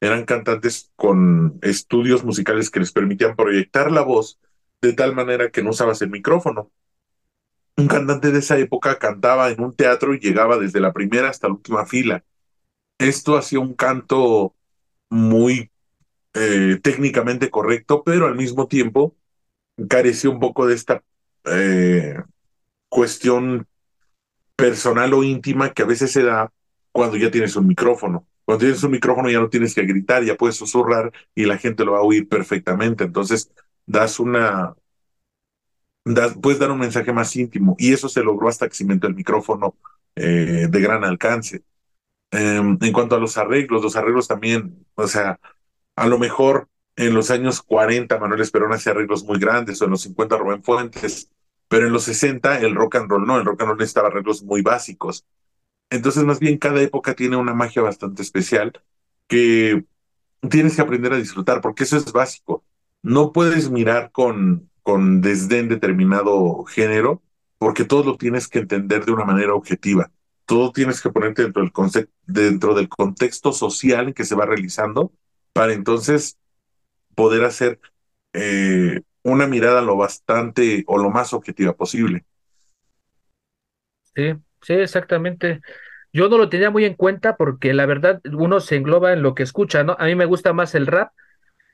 Eran 0.00 0.24
cantantes 0.24 0.92
con 0.96 1.58
estudios 1.62 2.24
musicales 2.24 2.70
que 2.70 2.80
les 2.80 2.92
permitían 2.92 3.36
proyectar 3.36 3.90
la 3.90 4.02
voz 4.02 4.40
de 4.80 4.92
tal 4.92 5.14
manera 5.14 5.50
que 5.50 5.62
no 5.62 5.70
usabas 5.70 6.02
el 6.02 6.10
micrófono. 6.10 6.70
Un 7.78 7.86
cantante 7.86 8.32
de 8.32 8.40
esa 8.40 8.58
época 8.58 8.98
cantaba 8.98 9.50
en 9.50 9.62
un 9.62 9.72
teatro 9.72 10.12
y 10.12 10.18
llegaba 10.18 10.58
desde 10.58 10.80
la 10.80 10.92
primera 10.92 11.28
hasta 11.28 11.46
la 11.46 11.54
última 11.54 11.86
fila. 11.86 12.24
Esto 12.98 13.36
hacía 13.36 13.60
un 13.60 13.74
canto 13.74 14.56
muy 15.08 15.70
eh, 16.34 16.80
técnicamente 16.82 17.50
correcto, 17.50 18.02
pero 18.04 18.26
al 18.26 18.34
mismo 18.34 18.66
tiempo 18.66 19.14
carecía 19.88 20.28
un 20.28 20.40
poco 20.40 20.66
de 20.66 20.74
esta 20.74 21.04
eh, 21.44 22.20
cuestión 22.88 23.68
personal 24.56 25.14
o 25.14 25.22
íntima 25.22 25.72
que 25.72 25.82
a 25.82 25.86
veces 25.86 26.10
se 26.10 26.24
da 26.24 26.52
cuando 26.90 27.16
ya 27.16 27.30
tienes 27.30 27.54
un 27.54 27.68
micrófono. 27.68 28.26
Cuando 28.44 28.64
tienes 28.64 28.82
un 28.82 28.90
micrófono 28.90 29.30
ya 29.30 29.38
no 29.38 29.50
tienes 29.50 29.72
que 29.72 29.82
gritar, 29.82 30.24
ya 30.24 30.34
puedes 30.34 30.56
susurrar 30.56 31.12
y 31.32 31.44
la 31.44 31.58
gente 31.58 31.84
lo 31.84 31.92
va 31.92 31.98
a 31.98 32.02
oír 32.02 32.28
perfectamente. 32.28 33.04
Entonces, 33.04 33.52
das 33.86 34.18
una, 34.18 34.74
puedes 36.40 36.58
dar 36.58 36.70
un 36.70 36.78
mensaje 36.78 37.12
más 37.12 37.34
íntimo 37.36 37.76
y 37.78 37.92
eso 37.92 38.08
se 38.08 38.22
logró 38.22 38.48
hasta 38.48 38.68
que 38.68 38.74
se 38.74 38.84
inventó 38.84 39.06
el 39.06 39.14
micrófono 39.14 39.74
eh, 40.16 40.66
de 40.68 40.80
gran 40.80 41.04
alcance. 41.04 41.62
Eh, 42.30 42.56
en 42.56 42.92
cuanto 42.92 43.16
a 43.16 43.20
los 43.20 43.38
arreglos, 43.38 43.82
los 43.82 43.96
arreglos 43.96 44.28
también, 44.28 44.86
o 44.94 45.06
sea, 45.08 45.40
a 45.96 46.06
lo 46.06 46.18
mejor 46.18 46.68
en 46.96 47.14
los 47.14 47.30
años 47.30 47.62
40 47.62 48.18
Manuel 48.18 48.40
Esperón 48.40 48.72
hacía 48.72 48.92
arreglos 48.92 49.24
muy 49.24 49.38
grandes 49.38 49.80
o 49.80 49.84
en 49.84 49.92
los 49.92 50.02
50 50.02 50.36
Rubén 50.36 50.62
Fuentes 50.62 51.30
pero 51.68 51.86
en 51.86 51.92
los 51.92 52.04
60 52.04 52.60
el 52.60 52.74
rock 52.74 52.96
and 52.96 53.10
roll 53.10 53.26
no, 53.26 53.38
el 53.38 53.44
rock 53.44 53.60
and 53.60 53.68
roll 53.68 53.78
necesitaba 53.78 54.08
arreglos 54.08 54.42
muy 54.42 54.62
básicos. 54.62 55.24
Entonces, 55.90 56.24
más 56.24 56.38
bien, 56.40 56.58
cada 56.58 56.82
época 56.82 57.14
tiene 57.14 57.36
una 57.36 57.54
magia 57.54 57.82
bastante 57.82 58.22
especial 58.22 58.72
que 59.26 59.84
tienes 60.50 60.76
que 60.76 60.82
aprender 60.82 61.12
a 61.12 61.18
disfrutar, 61.18 61.60
porque 61.60 61.84
eso 61.84 61.96
es 61.96 62.12
básico. 62.12 62.64
no 63.02 63.32
puedes 63.32 63.70
mirar 63.70 64.10
con, 64.12 64.67
con 64.88 65.20
desdén 65.20 65.68
determinado 65.68 66.64
género, 66.64 67.20
porque 67.58 67.84
todo 67.84 68.04
lo 68.04 68.16
tienes 68.16 68.48
que 68.48 68.60
entender 68.60 69.04
de 69.04 69.12
una 69.12 69.26
manera 69.26 69.52
objetiva. 69.52 70.10
Todo 70.46 70.72
tienes 70.72 71.02
que 71.02 71.10
ponerte 71.10 71.42
dentro 71.42 71.60
del, 71.60 71.72
concepto, 71.72 72.10
dentro 72.24 72.72
del 72.72 72.88
contexto 72.88 73.52
social 73.52 74.08
en 74.08 74.14
que 74.14 74.24
se 74.24 74.34
va 74.34 74.46
realizando 74.46 75.12
para 75.52 75.74
entonces 75.74 76.38
poder 77.14 77.44
hacer 77.44 77.80
eh, 78.32 79.02
una 79.24 79.46
mirada 79.46 79.82
lo 79.82 79.94
bastante 79.98 80.84
o 80.86 80.96
lo 80.96 81.10
más 81.10 81.34
objetiva 81.34 81.74
posible. 81.74 82.24
Sí, 84.14 84.32
sí, 84.62 84.72
exactamente. 84.72 85.60
Yo 86.14 86.30
no 86.30 86.38
lo 86.38 86.48
tenía 86.48 86.70
muy 86.70 86.86
en 86.86 86.94
cuenta 86.94 87.36
porque 87.36 87.74
la 87.74 87.84
verdad 87.84 88.22
uno 88.32 88.60
se 88.60 88.76
engloba 88.76 89.12
en 89.12 89.20
lo 89.20 89.34
que 89.34 89.42
escucha, 89.42 89.84
¿no? 89.84 89.96
A 89.98 90.06
mí 90.06 90.14
me 90.14 90.24
gusta 90.24 90.54
más 90.54 90.74
el 90.74 90.86
rap 90.86 91.12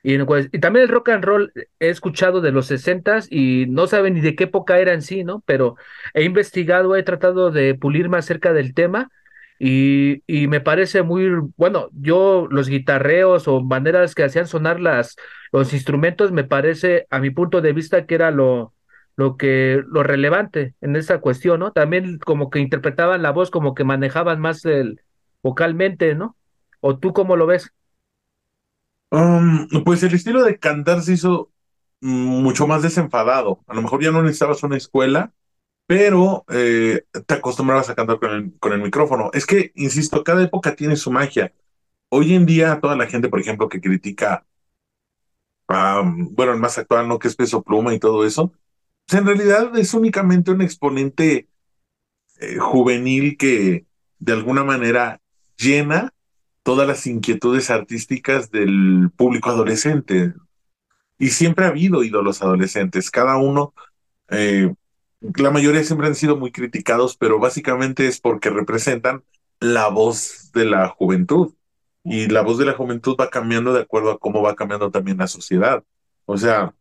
y, 0.04 0.18
también 0.60 0.84
el 0.84 0.90
rock 0.90 1.08
and 1.08 1.24
roll 1.24 1.52
he 1.80 1.88
escuchado 1.88 2.42
de 2.42 2.52
los 2.52 2.66
sesentas 2.66 3.26
y 3.30 3.64
no 3.70 3.86
saben 3.86 4.14
ni 4.14 4.20
de 4.20 4.36
qué 4.36 4.44
época 4.44 4.78
era 4.78 4.92
en 4.92 5.00
sí, 5.00 5.24
¿no? 5.24 5.42
Pero 5.46 5.76
he 6.12 6.24
investigado, 6.24 6.94
he 6.94 7.02
tratado 7.02 7.50
de 7.50 7.74
pulirme 7.74 8.18
acerca 8.18 8.52
del 8.52 8.74
tema 8.74 9.10
y, 9.58 10.22
y 10.26 10.46
me 10.46 10.60
parece 10.60 11.02
muy, 11.02 11.30
bueno, 11.56 11.88
yo 11.92 12.46
los 12.50 12.68
guitarreos 12.68 13.48
o 13.48 13.62
maneras 13.62 14.14
que 14.14 14.24
hacían 14.24 14.46
sonar 14.46 14.78
las, 14.78 15.16
los 15.52 15.72
instrumentos 15.72 16.32
me 16.32 16.44
parece, 16.44 17.06
a 17.08 17.18
mi 17.18 17.30
punto 17.30 17.62
de 17.62 17.72
vista, 17.72 18.04
que 18.04 18.14
era 18.14 18.30
lo, 18.30 18.74
lo 19.16 19.38
que, 19.38 19.82
lo 19.88 20.02
relevante 20.02 20.74
en 20.82 20.96
esa 20.96 21.20
cuestión, 21.20 21.60
¿no? 21.60 21.72
También 21.72 22.18
como 22.18 22.50
que 22.50 22.58
interpretaban 22.58 23.22
la 23.22 23.30
voz, 23.30 23.50
como 23.50 23.74
que 23.74 23.84
manejaban 23.84 24.38
más 24.38 24.66
el 24.66 25.00
vocalmente, 25.42 26.14
¿no? 26.14 26.36
¿O 26.80 26.98
tú 26.98 27.14
cómo 27.14 27.36
lo 27.36 27.46
ves? 27.46 27.72
Um, 29.10 29.68
pues 29.84 30.02
el 30.02 30.14
estilo 30.14 30.42
de 30.42 30.58
cantar 30.58 31.02
se 31.02 31.12
hizo 31.12 31.52
mucho 32.00 32.66
más 32.66 32.82
desenfadado. 32.82 33.64
A 33.66 33.74
lo 33.74 33.82
mejor 33.82 34.02
ya 34.02 34.10
no 34.10 34.22
necesitabas 34.22 34.62
una 34.62 34.76
escuela, 34.76 35.32
pero 35.86 36.44
eh, 36.48 37.04
te 37.26 37.34
acostumbrabas 37.34 37.90
a 37.90 37.94
cantar 37.94 38.18
con 38.18 38.30
el, 38.30 38.58
con 38.58 38.72
el 38.72 38.82
micrófono. 38.82 39.30
Es 39.32 39.46
que, 39.46 39.72
insisto, 39.74 40.24
cada 40.24 40.42
época 40.42 40.74
tiene 40.76 40.96
su 40.96 41.10
magia. 41.10 41.52
Hoy 42.08 42.34
en 42.34 42.46
día, 42.46 42.80
toda 42.80 42.96
la 42.96 43.06
gente, 43.06 43.28
por 43.28 43.40
ejemplo, 43.40 43.68
que 43.68 43.80
critica, 43.80 44.46
bueno, 45.66 46.52
el 46.52 46.60
más 46.60 46.78
actual, 46.78 47.08
¿no? 47.08 47.18
Que 47.18 47.28
es 47.28 47.36
peso 47.36 47.62
pluma 47.62 47.94
y 47.94 47.98
todo 47.98 48.24
eso, 48.26 48.52
pues 49.06 49.20
en 49.20 49.26
realidad 49.26 49.76
es 49.78 49.94
únicamente 49.94 50.50
un 50.50 50.62
exponente 50.62 51.48
eh, 52.40 52.56
juvenil 52.58 53.36
que 53.36 53.86
de 54.18 54.32
alguna 54.32 54.64
manera 54.64 55.20
llena 55.56 56.12
todas 56.64 56.88
las 56.88 57.06
inquietudes 57.06 57.70
artísticas 57.70 58.50
del 58.50 59.10
público 59.16 59.50
adolescente. 59.50 60.34
Y 61.18 61.28
siempre 61.28 61.66
ha 61.66 61.68
habido 61.68 62.02
ídolos 62.02 62.42
adolescentes, 62.42 63.10
cada 63.10 63.36
uno, 63.36 63.72
eh, 64.30 64.74
la 65.36 65.50
mayoría 65.50 65.84
siempre 65.84 66.08
han 66.08 66.16
sido 66.16 66.36
muy 66.36 66.50
criticados, 66.50 67.16
pero 67.16 67.38
básicamente 67.38 68.06
es 68.08 68.20
porque 68.20 68.50
representan 68.50 69.22
la 69.60 69.88
voz 69.88 70.50
de 70.52 70.64
la 70.64 70.88
juventud. 70.88 71.54
Y 72.02 72.26
la 72.28 72.42
voz 72.42 72.58
de 72.58 72.66
la 72.66 72.74
juventud 72.74 73.16
va 73.18 73.30
cambiando 73.30 73.72
de 73.72 73.82
acuerdo 73.82 74.10
a 74.10 74.18
cómo 74.18 74.42
va 74.42 74.56
cambiando 74.56 74.90
también 74.90 75.18
la 75.18 75.26
sociedad. 75.26 75.84
O 76.26 76.36
sea, 76.36 76.74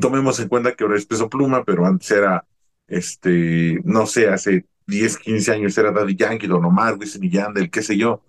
tomemos 0.00 0.40
en 0.40 0.48
cuenta 0.48 0.74
que 0.74 0.84
ahora 0.84 0.96
es 0.96 1.06
peso 1.06 1.28
pluma, 1.30 1.64
pero 1.64 1.86
antes 1.86 2.10
era, 2.10 2.46
este, 2.86 3.80
no 3.84 4.06
sé, 4.06 4.28
hace 4.28 4.66
10, 4.86 5.18
15 5.18 5.52
años 5.52 5.78
era 5.78 5.92
Daddy 5.92 6.16
Yankee, 6.16 6.46
Don 6.46 6.64
Omar, 6.64 6.96
Wisin 6.98 7.24
y 7.24 7.30
Yandel, 7.30 7.70
qué 7.70 7.82
sé 7.82 7.96
yo 7.96 8.22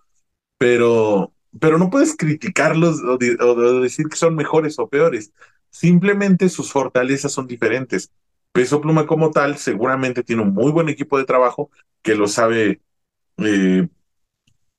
pero, 0.58 1.34
pero 1.60 1.78
no 1.78 1.90
puedes 1.90 2.16
criticarlos 2.16 3.02
o, 3.04 3.18
decir 3.82 4.08
que 4.08 4.16
son 4.16 4.36
mejores 4.36 4.80
o 4.80 4.88
peores. 4.90 5.34
Simplemente 5.70 6.50
sus 6.50 6.72
fortalezas 6.72 7.32
son 7.32 7.48
diferentes. 7.48 8.12
Peso 8.52 8.82
Pluma 8.82 9.06
como 9.06 9.32
tal 9.32 9.58
seguramente 9.58 10.24
tiene 10.24 10.44
un 10.44 10.54
muy 10.54 10.72
buen 10.72 10.90
equipo 10.90 11.18
de 11.18 11.26
trabajo 11.26 11.72
que 12.02 12.16
lo 12.16 12.28
sabe, 12.28 12.82
eh, 13.38 13.88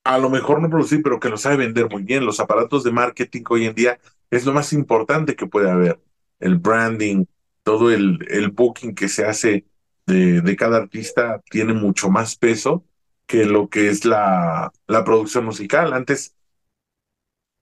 a 0.04 0.18
lo 0.18 0.30
mejor 0.30 0.60
no 0.62 0.70
producir, 0.70 1.02
pero 1.02 1.18
que 1.18 1.28
lo 1.28 1.36
sabe 1.36 1.56
vender 1.56 1.88
muy 1.90 2.02
bien. 2.02 2.24
Los 2.24 2.40
aparatos 2.40 2.84
de 2.84 2.92
marketing 2.92 3.42
hoy 3.50 3.66
en 3.66 3.74
día 3.74 3.98
es 4.30 4.46
lo 4.46 4.52
más 4.52 4.72
importante 4.72 5.34
que 5.36 5.46
puede 5.46 5.70
haber. 5.70 6.00
El 6.40 6.58
branding, 6.58 7.24
todo 7.62 7.90
el, 7.90 8.18
el 8.28 8.50
booking 8.50 8.94
que 8.94 9.08
se 9.08 9.24
hace 9.24 9.66
de, 10.06 10.40
de 10.42 10.56
cada 10.56 10.78
artista 10.78 11.42
tiene 11.50 11.72
mucho 11.72 12.10
más 12.10 12.36
peso 12.36 12.84
que 13.26 13.44
lo 13.46 13.68
que 13.68 13.88
es 13.88 14.04
la, 14.04 14.72
la 14.86 15.04
producción 15.04 15.44
musical. 15.46 15.92
Antes 15.92 16.34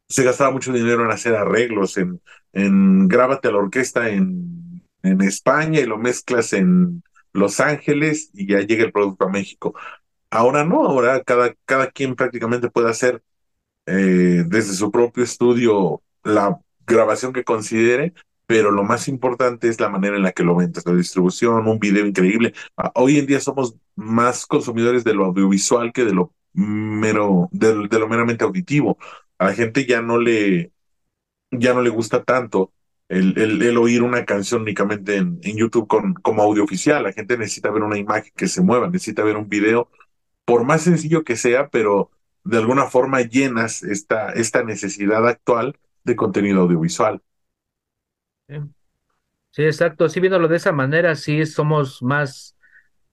se 0.08 0.24
gastaba 0.24 0.50
mucho 0.50 0.72
dinero 0.72 1.04
en 1.04 1.10
hacer 1.10 1.34
arreglos, 1.34 1.96
en, 1.96 2.20
en 2.52 3.08
grábate 3.08 3.48
a 3.48 3.52
la 3.52 3.58
orquesta 3.58 4.08
en, 4.10 4.82
en 5.02 5.20
España 5.22 5.80
y 5.80 5.86
lo 5.86 5.98
mezclas 5.98 6.52
en 6.52 7.02
Los 7.32 7.60
Ángeles 7.60 8.30
y 8.34 8.46
ya 8.46 8.60
llega 8.60 8.84
el 8.84 8.92
producto 8.92 9.24
a 9.26 9.30
México. 9.30 9.74
Ahora 10.30 10.64
no, 10.64 10.84
ahora 10.86 11.22
cada, 11.24 11.54
cada 11.66 11.90
quien 11.90 12.16
prácticamente 12.16 12.70
puede 12.70 12.90
hacer 12.90 13.22
eh, 13.86 14.44
desde 14.46 14.74
su 14.74 14.90
propio 14.92 15.24
estudio 15.24 16.02
la 16.24 16.58
grabación 16.86 17.32
que 17.32 17.44
considere, 17.44 18.14
pero 18.46 18.70
lo 18.70 18.84
más 18.84 19.08
importante 19.08 19.68
es 19.68 19.80
la 19.80 19.88
manera 19.88 20.16
en 20.16 20.22
la 20.22 20.32
que 20.32 20.44
lo 20.44 20.56
vendes, 20.56 20.84
la 20.86 20.94
distribución, 20.94 21.66
un 21.66 21.78
video 21.78 22.06
increíble. 22.06 22.52
Ah, 22.76 22.92
hoy 22.94 23.18
en 23.18 23.26
día 23.26 23.40
somos 23.40 23.76
más 23.96 24.46
consumidores 24.46 25.04
de 25.04 25.14
lo 25.14 25.24
audiovisual 25.26 25.92
que 25.92 26.04
de 26.04 26.14
lo 26.14 26.34
mero, 26.52 27.48
de, 27.52 27.74
lo 27.74 28.08
meramente 28.08 28.44
auditivo. 28.44 28.98
A 29.38 29.46
la 29.46 29.54
gente 29.54 29.86
ya 29.86 30.02
no 30.02 30.18
le, 30.18 30.72
ya 31.50 31.74
no 31.74 31.82
le 31.82 31.90
gusta 31.90 32.24
tanto 32.24 32.72
el, 33.08 33.38
el, 33.38 33.76
oír 33.78 34.02
una 34.02 34.24
canción 34.24 34.62
únicamente 34.62 35.16
en, 35.16 35.38
en 35.42 35.56
YouTube 35.56 35.86
con, 35.88 36.14
como 36.14 36.42
audio 36.42 36.64
oficial. 36.64 37.02
La 37.02 37.12
gente 37.12 37.36
necesita 37.38 37.70
ver 37.70 37.82
una 37.82 37.98
imagen 37.98 38.32
que 38.36 38.48
se 38.48 38.62
mueva, 38.62 38.88
necesita 38.88 39.22
ver 39.22 39.36
un 39.36 39.48
video, 39.48 39.90
por 40.44 40.64
más 40.64 40.82
sencillo 40.82 41.24
que 41.24 41.36
sea, 41.36 41.68
pero 41.68 42.10
de 42.44 42.58
alguna 42.58 42.86
forma 42.86 43.20
llenas 43.22 43.82
esta, 43.82 44.32
esta 44.32 44.64
necesidad 44.64 45.26
actual 45.28 45.78
de 46.04 46.16
contenido 46.16 46.62
audiovisual. 46.62 47.22
Sí, 49.50 49.64
exacto. 49.64 50.08
Sí, 50.08 50.20
viéndolo 50.20 50.48
de 50.48 50.56
esa 50.56 50.72
manera, 50.72 51.14
sí 51.14 51.44
somos 51.46 52.02
más 52.02 52.56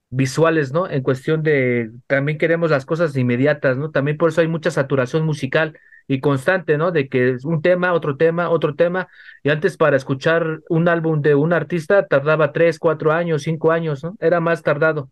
visuales, 0.09 0.71
¿no? 0.71 0.89
En 0.89 1.03
cuestión 1.03 1.43
de, 1.43 1.91
también 2.07 2.37
queremos 2.37 2.71
las 2.71 2.85
cosas 2.85 3.15
inmediatas, 3.15 3.77
¿no? 3.77 3.91
También 3.91 4.17
por 4.17 4.29
eso 4.29 4.41
hay 4.41 4.47
mucha 4.47 4.71
saturación 4.71 5.25
musical 5.25 5.77
y 6.07 6.19
constante, 6.21 6.77
¿no? 6.77 6.91
De 6.91 7.07
que 7.07 7.31
es 7.31 7.45
un 7.45 7.61
tema, 7.61 7.93
otro 7.93 8.17
tema, 8.17 8.49
otro 8.49 8.75
tema. 8.75 9.07
Y 9.43 9.49
antes 9.49 9.77
para 9.77 9.97
escuchar 9.97 10.61
un 10.69 10.87
álbum 10.87 11.21
de 11.21 11.35
un 11.35 11.53
artista 11.53 12.07
tardaba 12.07 12.51
tres, 12.51 12.79
cuatro 12.79 13.11
años, 13.11 13.43
cinco 13.43 13.71
años, 13.71 14.03
¿no? 14.03 14.15
Era 14.19 14.39
más 14.39 14.63
tardado 14.63 15.11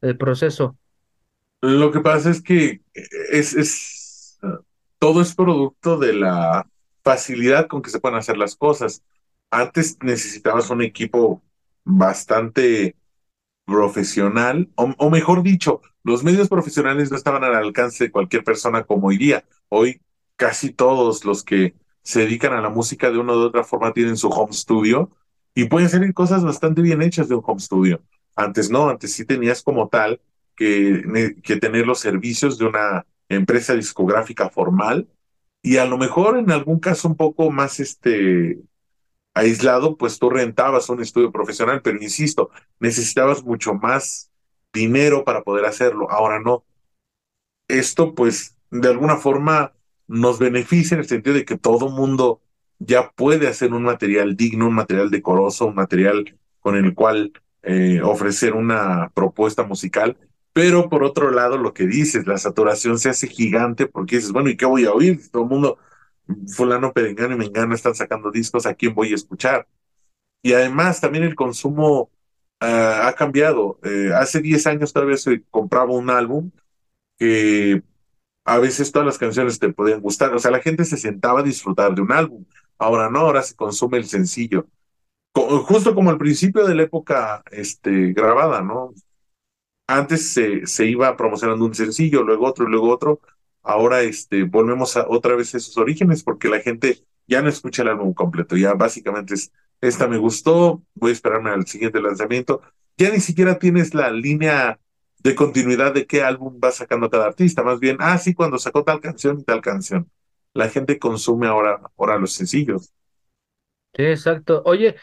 el 0.00 0.16
proceso. 0.16 0.76
Lo 1.60 1.90
que 1.90 2.00
pasa 2.00 2.30
es 2.30 2.40
que 2.40 2.80
es, 3.30 3.54
es 3.54 4.38
todo 4.98 5.20
es 5.20 5.34
producto 5.34 5.98
de 5.98 6.14
la 6.14 6.66
facilidad 7.02 7.66
con 7.66 7.82
que 7.82 7.90
se 7.90 8.00
pueden 8.00 8.18
hacer 8.18 8.36
las 8.38 8.56
cosas 8.56 9.02
antes 9.50 9.98
necesitabas 10.02 10.70
un 10.70 10.82
equipo 10.82 11.42
bastante 11.84 12.96
profesional, 13.64 14.70
o, 14.76 15.10
mejor 15.10 15.42
dicho, 15.42 15.82
los 16.02 16.24
medios 16.24 16.48
profesionales 16.48 17.10
no 17.10 17.16
estaban 17.16 17.44
al 17.44 17.54
alcance 17.54 18.04
de 18.04 18.10
cualquier 18.10 18.42
persona 18.42 18.84
como 18.84 19.08
hoy 19.08 19.18
día. 19.18 19.44
Hoy 19.68 20.00
casi 20.36 20.72
todos 20.72 21.24
los 21.24 21.44
que 21.44 21.74
se 22.02 22.20
dedican 22.20 22.54
a 22.54 22.62
la 22.62 22.70
música 22.70 23.10
de 23.10 23.18
una 23.18 23.34
u 23.34 23.40
otra 23.40 23.64
forma 23.64 23.92
tienen 23.92 24.16
su 24.16 24.28
home 24.28 24.52
studio 24.52 25.10
y 25.54 25.64
pueden 25.64 25.90
salir 25.90 26.14
cosas 26.14 26.42
bastante 26.44 26.80
bien 26.80 27.02
hechas 27.02 27.28
de 27.28 27.34
un 27.34 27.42
home 27.44 27.60
studio. 27.60 28.00
Antes 28.36 28.70
no, 28.70 28.88
antes 28.88 29.12
sí 29.12 29.26
tenías 29.26 29.62
como 29.62 29.88
tal 29.88 30.20
que, 30.56 31.34
que 31.42 31.56
tener 31.56 31.86
los 31.86 32.00
servicios 32.00 32.56
de 32.58 32.66
una 32.66 33.06
empresa 33.28 33.74
discográfica 33.74 34.48
formal 34.48 35.08
y 35.60 35.76
a 35.76 35.84
lo 35.84 35.98
mejor 35.98 36.38
en 36.38 36.50
algún 36.50 36.78
caso 36.80 37.08
un 37.08 37.16
poco 37.16 37.50
más 37.50 37.80
este 37.80 38.58
aislado, 39.34 39.96
pues 39.96 40.18
tú 40.18 40.30
rentabas 40.30 40.88
un 40.88 41.00
estudio 41.00 41.30
profesional, 41.32 41.80
pero 41.82 42.02
insisto, 42.02 42.50
necesitabas 42.80 43.44
mucho 43.44 43.74
más 43.74 44.30
dinero 44.72 45.24
para 45.24 45.42
poder 45.42 45.64
hacerlo. 45.64 46.10
Ahora 46.10 46.40
no. 46.40 46.64
Esto, 47.68 48.14
pues, 48.14 48.56
de 48.70 48.88
alguna 48.88 49.16
forma 49.16 49.72
nos 50.06 50.38
beneficia 50.38 50.94
en 50.94 51.00
el 51.00 51.08
sentido 51.08 51.36
de 51.36 51.44
que 51.44 51.58
todo 51.58 51.90
mundo 51.90 52.40
ya 52.78 53.10
puede 53.10 53.48
hacer 53.48 53.72
un 53.72 53.82
material 53.82 54.36
digno, 54.36 54.68
un 54.68 54.74
material 54.74 55.10
decoroso, 55.10 55.66
un 55.66 55.74
material 55.74 56.38
con 56.60 56.76
el 56.76 56.94
cual 56.94 57.32
eh, 57.62 58.00
ofrecer 58.02 58.54
una 58.54 59.10
propuesta 59.14 59.64
musical. 59.64 60.16
Pero 60.52 60.88
por 60.88 61.04
otro 61.04 61.30
lado, 61.30 61.58
lo 61.58 61.74
que 61.74 61.86
dices, 61.86 62.26
la 62.26 62.38
saturación 62.38 62.98
se 62.98 63.10
hace 63.10 63.28
gigante 63.28 63.86
porque 63.86 64.16
dices, 64.16 64.32
bueno, 64.32 64.48
¿y 64.50 64.56
qué 64.56 64.66
voy 64.66 64.86
a 64.86 64.92
oír? 64.92 65.30
Todo 65.30 65.42
el 65.44 65.48
mundo 65.48 65.78
fulano, 66.54 66.92
perengano 66.92 67.34
y 67.34 67.38
mengano 67.38 67.74
están 67.74 67.94
sacando 67.94 68.30
discos, 68.30 68.66
¿a 68.66 68.74
quién 68.74 68.94
voy 68.94 69.12
a 69.12 69.14
escuchar? 69.16 69.68
Y 70.42 70.52
además 70.54 71.00
también 71.00 71.24
el 71.24 71.34
consumo 71.34 72.10
ah, 72.60 73.08
ha 73.08 73.14
cambiado. 73.14 73.78
Eh, 73.84 74.12
hace 74.14 74.40
10 74.40 74.66
años 74.66 74.92
todavía 74.92 75.16
se 75.16 75.42
compraba 75.50 75.92
un 75.92 76.10
álbum 76.10 76.50
que 77.18 77.82
a 78.44 78.58
veces 78.58 78.92
todas 78.92 79.06
las 79.06 79.18
canciones 79.18 79.58
te 79.58 79.72
podían 79.72 80.00
gustar. 80.00 80.34
O 80.34 80.38
sea, 80.38 80.50
la 80.50 80.60
gente 80.60 80.84
se 80.84 80.96
sentaba 80.96 81.40
a 81.40 81.42
disfrutar 81.44 81.94
de 81.94 82.02
un 82.02 82.12
álbum. 82.12 82.44
ahora 82.78 83.10
no, 83.10 83.20
ahora 83.20 83.42
se 83.42 83.56
consume 83.56 83.98
el 83.98 84.06
sencillo. 84.06 84.68
justo 85.34 85.94
como 85.94 86.10
al 86.10 86.18
principio 86.18 86.66
de 86.66 86.74
la 86.74 86.82
época 86.84 87.42
este, 87.50 88.12
grabada, 88.12 88.62
¿no? 88.62 88.94
Antes 89.86 90.28
se, 90.32 90.66
se 90.66 90.86
iba 90.86 91.16
promocionando 91.16 91.64
un 91.64 91.74
sencillo, 91.74 92.22
luego 92.22 92.46
otro 92.46 92.66
luego 92.68 92.90
otro. 92.92 93.20
Ahora 93.68 94.00
este, 94.00 94.44
volvemos 94.44 94.96
a, 94.96 95.06
otra 95.06 95.36
vez 95.36 95.54
a 95.54 95.58
esos 95.58 95.76
orígenes 95.76 96.22
porque 96.22 96.48
la 96.48 96.60
gente 96.60 97.04
ya 97.26 97.42
no 97.42 97.50
escucha 97.50 97.82
el 97.82 97.88
álbum 97.88 98.14
completo, 98.14 98.56
ya 98.56 98.72
básicamente 98.72 99.34
es, 99.34 99.52
esta 99.82 100.08
me 100.08 100.16
gustó, 100.16 100.82
voy 100.94 101.10
a 101.10 101.12
esperarme 101.12 101.50
al 101.50 101.66
siguiente 101.66 102.00
lanzamiento. 102.00 102.62
Ya 102.96 103.10
ni 103.10 103.20
siquiera 103.20 103.58
tienes 103.58 103.92
la 103.92 104.10
línea 104.10 104.80
de 105.18 105.34
continuidad 105.34 105.92
de 105.92 106.06
qué 106.06 106.22
álbum 106.22 106.58
va 106.64 106.70
sacando 106.70 107.10
cada 107.10 107.26
artista, 107.26 107.62
más 107.62 107.78
bien, 107.78 107.98
ah, 108.00 108.16
sí, 108.16 108.32
cuando 108.32 108.58
sacó 108.58 108.84
tal 108.84 109.02
canción 109.02 109.38
y 109.40 109.44
tal 109.44 109.60
canción. 109.60 110.10
La 110.54 110.70
gente 110.70 110.98
consume 110.98 111.46
ahora, 111.46 111.78
ahora 111.98 112.16
los 112.16 112.32
sencillos. 112.32 112.94
Sí, 113.94 114.02
exacto. 114.02 114.62
Oye, 114.64 114.96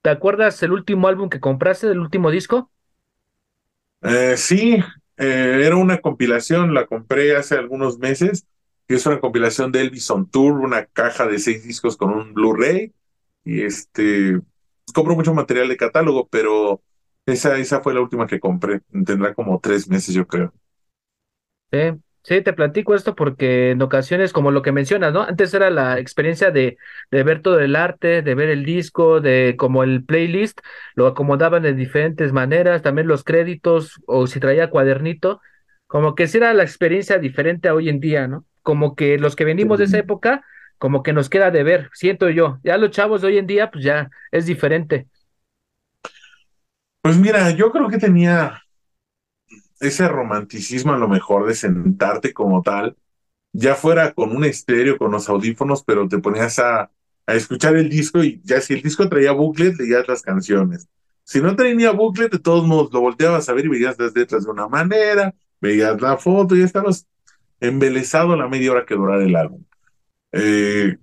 ¿te 0.00 0.08
acuerdas 0.08 0.62
el 0.62 0.72
último 0.72 1.06
álbum 1.06 1.28
que 1.28 1.38
compraste, 1.38 1.86
del 1.86 1.98
último 1.98 2.30
disco? 2.30 2.70
Eh, 4.00 4.36
sí, 4.38 4.82
eh, 5.16 5.62
era 5.64 5.76
una 5.76 6.00
compilación, 6.00 6.74
la 6.74 6.86
compré 6.86 7.36
hace 7.36 7.56
algunos 7.56 7.98
meses, 7.98 8.46
que 8.88 8.94
es 8.96 9.06
una 9.06 9.20
compilación 9.20 9.72
de 9.72 9.80
Elvis 9.82 10.10
on 10.10 10.30
Tour, 10.30 10.54
una 10.60 10.86
caja 10.86 11.26
de 11.26 11.38
seis 11.38 11.64
discos 11.64 11.96
con 11.96 12.10
un 12.10 12.34
Blu-ray, 12.34 12.92
y 13.44 13.62
este, 13.62 14.40
compro 14.94 15.14
mucho 15.14 15.34
material 15.34 15.68
de 15.68 15.76
catálogo, 15.76 16.28
pero 16.28 16.82
esa, 17.26 17.58
esa 17.58 17.80
fue 17.80 17.94
la 17.94 18.00
última 18.00 18.26
que 18.26 18.40
compré. 18.40 18.80
Tendrá 19.04 19.34
como 19.34 19.60
tres 19.60 19.88
meses, 19.88 20.14
yo 20.14 20.26
creo. 20.26 20.52
Sí, 21.72 21.78
sí, 22.26 22.40
te 22.42 22.52
platico 22.52 22.94
esto 22.94 23.14
porque 23.14 23.70
en 23.70 23.82
ocasiones, 23.82 24.32
como 24.32 24.50
lo 24.50 24.62
que 24.62 24.72
mencionas, 24.72 25.12
¿no? 25.12 25.22
Antes 25.22 25.54
era 25.54 25.70
la 25.70 25.98
experiencia 25.98 26.50
de, 26.50 26.76
de 27.10 27.22
ver 27.22 27.40
todo 27.42 27.60
el 27.60 27.76
arte, 27.76 28.22
de 28.22 28.34
ver 28.34 28.48
el 28.50 28.64
disco, 28.64 29.20
de 29.20 29.54
como 29.56 29.84
el 29.84 30.04
playlist, 30.04 30.60
lo 30.94 31.06
acomodaban 31.06 31.62
de 31.62 31.74
diferentes 31.74 32.32
maneras, 32.32 32.82
también 32.82 33.06
los 33.08 33.24
créditos, 33.24 34.00
o 34.06 34.26
si 34.26 34.40
traía 34.40 34.70
cuadernito, 34.70 35.40
como 35.86 36.14
que 36.16 36.26
sí 36.26 36.38
era 36.38 36.52
la 36.54 36.64
experiencia 36.64 37.18
diferente 37.18 37.68
a 37.68 37.74
hoy 37.74 37.88
en 37.88 38.00
día, 38.00 38.26
¿no? 38.26 38.44
Como 38.62 38.96
que 38.96 39.18
los 39.18 39.36
que 39.36 39.44
venimos 39.44 39.78
de 39.78 39.84
esa 39.84 39.98
época, 39.98 40.44
como 40.78 41.02
que 41.04 41.12
nos 41.12 41.30
queda 41.30 41.50
de 41.52 41.62
ver, 41.62 41.90
siento 41.94 42.28
yo. 42.30 42.58
Ya 42.64 42.76
los 42.78 42.90
chavos 42.90 43.22
de 43.22 43.28
hoy 43.28 43.38
en 43.38 43.46
día, 43.46 43.70
pues 43.70 43.84
ya 43.84 44.10
es 44.32 44.46
diferente. 44.46 45.06
Pues 47.02 47.16
mira, 47.16 47.50
yo 47.52 47.70
creo 47.70 47.88
que 47.88 47.98
tenía 47.98 48.60
ese 49.80 50.08
romanticismo 50.08 50.92
a 50.92 50.98
lo 50.98 51.08
mejor 51.08 51.46
de 51.46 51.54
sentarte 51.54 52.32
como 52.32 52.62
tal, 52.62 52.96
ya 53.52 53.74
fuera 53.74 54.12
con 54.12 54.36
un 54.36 54.44
estéreo, 54.44 54.98
con 54.98 55.12
los 55.12 55.28
audífonos, 55.28 55.84
pero 55.84 56.08
te 56.08 56.18
ponías 56.18 56.58
a, 56.58 56.90
a 57.26 57.34
escuchar 57.34 57.76
el 57.76 57.88
disco 57.88 58.22
y 58.22 58.40
ya 58.44 58.60
si 58.60 58.74
el 58.74 58.82
disco 58.82 59.08
traía 59.08 59.32
booklet, 59.32 59.76
leías 59.78 60.06
las 60.08 60.22
canciones. 60.22 60.88
Si 61.24 61.40
no 61.40 61.56
tenía 61.56 61.90
booklet, 61.92 62.30
de 62.32 62.38
todos 62.38 62.66
modos 62.66 62.92
lo 62.92 63.00
volteabas 63.00 63.48
a 63.48 63.52
ver 63.52 63.66
y 63.66 63.68
veías 63.68 63.98
las 63.98 64.14
letras 64.14 64.44
de 64.44 64.50
una 64.50 64.68
manera, 64.68 65.34
veías 65.60 66.00
la 66.00 66.16
foto 66.18 66.56
y 66.56 66.62
estabas 66.62 67.06
embelesado 67.60 68.36
la 68.36 68.48
media 68.48 68.72
hora 68.72 68.86
que 68.86 68.94
durara 68.94 69.24
el 69.24 69.36
álbum. 69.36 69.64
Eh, 70.32 70.98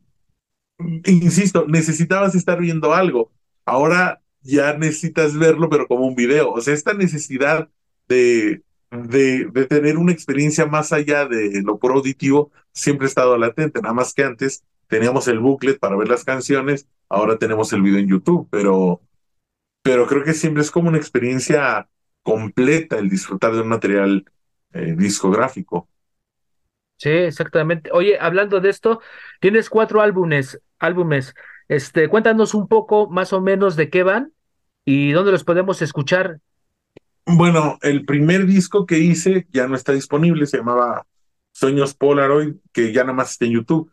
insisto, 1.05 1.65
necesitabas 1.67 2.35
estar 2.35 2.59
viendo 2.59 2.93
algo. 2.93 3.31
Ahora 3.65 4.21
ya 4.41 4.77
necesitas 4.77 5.37
verlo, 5.37 5.69
pero 5.69 5.87
como 5.87 6.05
un 6.07 6.15
video. 6.15 6.51
O 6.51 6.61
sea, 6.61 6.73
esta 6.73 6.93
necesidad 6.93 7.69
de, 8.07 8.61
de, 8.91 9.65
tener 9.67 9.97
una 9.97 10.11
experiencia 10.11 10.65
más 10.65 10.91
allá 10.91 11.25
de 11.25 11.61
lo 11.63 11.77
puro 11.77 11.95
auditivo 11.95 12.51
siempre 12.71 13.05
ha 13.05 13.09
estado 13.09 13.37
latente. 13.37 13.81
Nada 13.81 13.93
más 13.93 14.13
que 14.13 14.23
antes 14.23 14.63
teníamos 14.87 15.27
el 15.27 15.39
booklet 15.39 15.79
para 15.79 15.95
ver 15.95 16.07
las 16.07 16.23
canciones, 16.23 16.87
ahora 17.09 17.37
tenemos 17.37 17.73
el 17.73 17.81
video 17.81 17.99
en 17.99 18.07
YouTube, 18.07 18.47
pero, 18.51 19.01
pero 19.81 20.05
creo 20.07 20.23
que 20.23 20.33
siempre 20.33 20.61
es 20.61 20.71
como 20.71 20.89
una 20.89 20.97
experiencia 20.97 21.87
completa 22.21 22.97
el 22.97 23.09
disfrutar 23.09 23.53
de 23.53 23.61
un 23.61 23.69
material 23.69 24.25
eh, 24.73 24.95
discográfico. 24.97 25.87
Sí, 26.97 27.09
exactamente. 27.09 27.89
Oye, 27.91 28.17
hablando 28.19 28.59
de 28.59 28.69
esto, 28.69 29.01
tienes 29.41 29.69
cuatro 29.69 30.01
álbumes, 30.01 30.61
álbumes. 30.79 31.33
Este, 31.67 32.07
cuéntanos 32.07 32.53
un 32.53 32.67
poco 32.67 33.09
más 33.09 33.33
o 33.33 33.41
menos 33.41 33.75
de 33.75 33.89
qué 33.89 34.03
van 34.03 34.31
y 34.85 35.11
dónde 35.11 35.31
los 35.31 35.43
podemos 35.43 35.81
escuchar. 35.81 36.39
Bueno, 37.25 37.77
el 37.81 38.05
primer 38.05 38.45
disco 38.45 38.85
que 38.85 38.99
hice 38.99 39.47
ya 39.51 39.67
no 39.67 39.75
está 39.75 39.93
disponible, 39.93 40.45
se 40.45 40.57
llamaba 40.57 41.05
Sueños 41.51 41.93
Polaroid, 41.93 42.55
que 42.73 42.91
ya 42.93 43.03
nada 43.03 43.13
más 43.13 43.31
está 43.31 43.45
en 43.45 43.53
YouTube. 43.53 43.91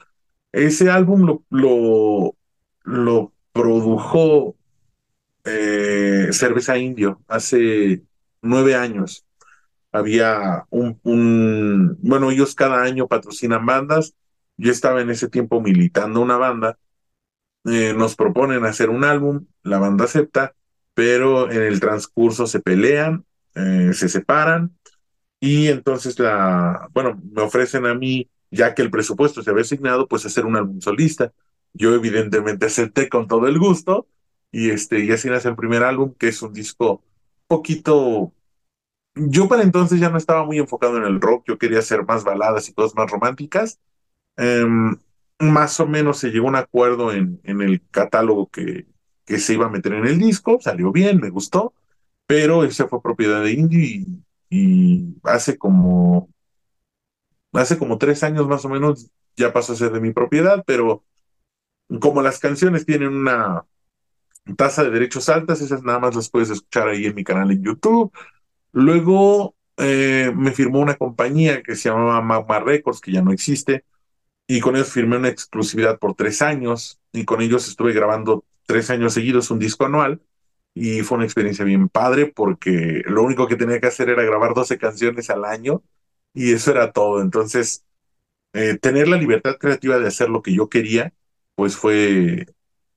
Ese 0.53 0.91
álbum 0.91 1.41
lo, 1.51 2.37
lo, 2.83 3.33
produjo 3.53 4.57
eh, 5.45 6.29
Cerveza 6.33 6.79
Indio 6.79 7.21
hace 7.29 8.03
nueve 8.43 8.75
años. 8.75 9.25
Había 9.93 10.67
un, 10.71 10.99
un, 11.03 11.99
bueno, 12.03 12.31
ellos 12.31 12.55
cada 12.55 12.83
año 12.83 13.09
patrocinan 13.09 13.67
bandas. 13.67 14.15
Yo 14.57 14.73
estaba 14.73 15.01
en 15.03 15.11
ese 15.11 15.29
tiempo 15.29 15.61
militando 15.61 16.21
una 16.21 16.37
banda 16.37 16.79
eh, 17.65 17.93
nos 17.95 18.17
proponen 18.17 18.65
hacer 18.65 18.91
un 18.91 19.05
álbum, 19.05 19.47
la 19.63 19.79
banda 19.79 20.05
acepta, 20.05 20.55
pero 20.95 21.51
en 21.51 21.63
el 21.63 21.81
transcurso 21.81 22.47
se 22.47 22.61
pelean, 22.61 23.25
eh, 23.55 23.93
se 23.95 24.09
separan 24.09 24.77
y 25.41 25.69
entonces 25.69 26.19
la, 26.19 26.89
bueno, 26.93 27.21
me 27.33 27.43
ofrecen 27.43 27.87
a 27.87 27.95
mí, 27.95 28.31
ya 28.51 28.75
que 28.75 28.83
el 28.83 28.91
presupuesto 28.91 29.43
se 29.43 29.51
había 29.51 29.63
asignado, 29.63 30.09
pues 30.09 30.27
hacer 30.27 30.47
un 30.47 30.57
álbum 30.57 30.81
solista. 30.81 31.33
Yo 31.73 31.95
evidentemente 31.95 32.67
acepté 32.67 33.09
con 33.09 33.29
todo 33.29 33.47
el 33.47 33.59
gusto 33.59 34.07
y 34.53 34.71
este, 34.71 35.01
y 35.05 35.13
así 35.13 35.29
nace 35.31 35.49
el 35.49 35.57
primer 35.57 35.83
álbum, 35.85 36.15
que 36.19 36.29
es 36.29 36.43
un 36.43 36.53
disco 36.53 37.03
poquito 37.47 38.33
yo 39.15 39.49
para 39.49 39.63
entonces 39.63 40.01
ya 40.01 40.11
no 40.11 40.19
estaba 40.19 40.45
muy 40.45 40.59
enfocado 40.59 40.97
en 40.97 41.05
el 41.05 41.21
rock, 41.21 41.45
yo 41.49 41.59
quería 41.59 41.81
hacer 41.81 42.05
más 42.05 42.25
baladas 42.25 42.69
y 42.69 42.75
cosas 42.75 42.95
más 42.97 43.11
románticas. 43.11 43.81
Em, 44.37 44.97
más 45.39 45.81
o 45.81 45.87
menos 45.87 46.19
se 46.19 46.31
llegó 46.31 46.47
a 46.47 46.51
un 46.51 46.57
acuerdo 46.57 47.13
en, 47.13 47.41
en 47.45 47.61
el 47.63 47.83
catálogo 47.91 48.51
que, 48.51 48.87
que 49.31 49.39
se 49.39 49.55
iba 49.55 49.67
a 49.67 49.71
meter 49.71 49.93
en 49.93 50.07
el 50.07 50.19
disco, 50.19 50.59
salió 50.61 50.91
bien, 50.91 51.21
me 51.21 51.31
gustó, 51.31 51.73
pero 52.27 52.65
esa 52.65 52.89
fue 52.89 53.01
propiedad 53.01 53.45
de 53.45 53.53
Indie 53.53 54.05
y, 54.51 55.15
hace 55.23 55.57
como 55.57 56.29
hace 57.53 57.79
como 57.79 57.97
tres 57.97 58.25
años 58.25 58.49
más 58.49 58.65
o 58.65 58.69
menos 58.69 59.09
ya 59.37 59.53
pasó 59.53 59.73
a 59.73 59.77
ser 59.77 59.93
de 59.93 60.01
mi 60.01 60.13
propiedad, 60.13 60.65
pero 60.67 61.05
como 62.01 62.23
las 62.23 62.41
canciones 62.41 62.85
tienen 62.85 63.11
una 63.11 63.67
tasa 64.57 64.83
de 64.83 64.91
derechos 64.91 65.29
altas, 65.29 65.61
esas 65.61 65.85
nada 65.85 66.01
más 66.01 66.17
las 66.17 66.29
puedes 66.29 66.51
escuchar 66.51 66.89
ahí 66.89 67.07
en 67.07 67.15
mi 67.15 67.23
canal 67.23 67.53
en 67.53 67.63
YouTube. 67.63 68.13
Luego 68.73 69.55
eh, 69.77 70.33
me 70.35 70.51
firmó 70.51 70.81
una 70.81 70.97
compañía 70.97 71.63
que 71.63 71.77
se 71.77 71.89
llamaba 71.89 72.21
Magma 72.21 72.59
Records, 72.59 73.01
que 73.01 73.13
ya 73.13 73.23
no 73.23 73.31
existe, 73.31 73.85
y 74.49 74.59
con 74.59 74.75
ellos 74.75 74.93
firmé 74.93 75.19
una 75.19 75.29
exclusividad 75.29 76.01
por 76.01 76.15
tres 76.15 76.43
años 76.43 77.01
y 77.13 77.25
con 77.25 77.41
ellos 77.43 77.69
estuve 77.69 77.93
grabando 77.93 78.45
tres 78.73 78.91
años 78.91 79.15
seguidos 79.15 79.51
un 79.51 79.59
disco 79.59 79.85
anual 79.87 80.23
y 80.75 81.03
fue 81.03 81.17
una 81.19 81.27
experiencia 81.27 81.65
bien 81.65 81.89
padre 81.89 82.27
porque 82.27 83.03
lo 83.07 83.23
único 83.23 83.49
que 83.49 83.57
tenía 83.57 83.81
que 83.81 83.89
hacer 83.89 84.09
era 84.11 84.23
grabar 84.25 84.55
12 84.55 84.79
canciones 84.79 85.31
al 85.31 85.45
año 85.45 85.83
y 86.35 86.53
eso 86.53 86.71
era 86.73 86.93
todo. 86.93 87.21
Entonces, 87.23 87.85
eh, 88.53 88.79
tener 88.79 89.09
la 89.09 89.17
libertad 89.17 89.57
creativa 89.59 89.99
de 89.99 90.09
hacer 90.09 90.29
lo 90.31 90.43
que 90.43 90.55
yo 90.55 90.69
quería, 90.69 91.15
pues 91.55 91.77
fue, 91.77 92.47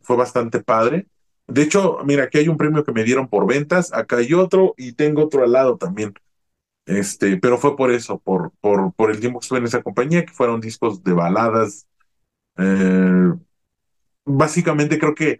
fue 0.01 0.15
bastante 0.17 0.61
padre. 0.63 1.07
De 1.47 1.63
hecho, 1.63 1.99
mira, 2.05 2.25
aquí 2.25 2.39
hay 2.39 2.47
un 2.49 2.57
premio 2.57 2.83
que 2.83 2.93
me 2.93 3.03
dieron 3.03 3.27
por 3.29 3.47
ventas, 3.47 3.93
acá 3.93 4.17
hay 4.17 4.33
otro 4.33 4.73
y 4.77 4.93
tengo 4.93 5.23
otro 5.25 5.43
al 5.43 5.51
lado 5.53 5.77
también. 5.77 6.13
Este, 6.85 7.37
pero 7.37 7.57
fue 7.57 7.75
por 7.77 7.91
eso, 7.91 8.19
por, 8.19 8.51
por, 8.61 8.93
por 8.93 9.11
el 9.11 9.19
tiempo 9.19 9.39
que 9.39 9.45
estuve 9.45 9.59
en 9.59 9.65
esa 9.65 9.83
compañía, 9.83 10.25
que 10.25 10.33
fueron 10.33 10.61
discos 10.61 11.03
de 11.03 11.13
baladas. 11.13 11.87
Eh, 12.57 13.33
básicamente 14.25 14.99
creo 14.99 15.15
que 15.15 15.39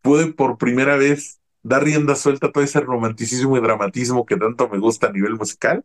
pude 0.00 0.32
por 0.32 0.58
primera 0.58 0.96
vez 0.96 1.40
dar 1.62 1.84
rienda 1.84 2.16
suelta 2.16 2.48
a 2.48 2.52
todo 2.52 2.64
ese 2.64 2.80
romanticismo 2.80 3.56
y 3.56 3.60
dramatismo 3.60 4.26
que 4.26 4.36
tanto 4.36 4.68
me 4.68 4.78
gusta 4.78 5.08
a 5.08 5.12
nivel 5.12 5.34
musical. 5.34 5.84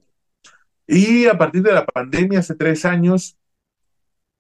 Y 0.88 1.26
a 1.26 1.38
partir 1.38 1.64
de 1.64 1.74
la 1.74 1.86
pandemia, 1.86 2.40
hace 2.40 2.56
tres 2.56 2.86
años, 2.86 3.38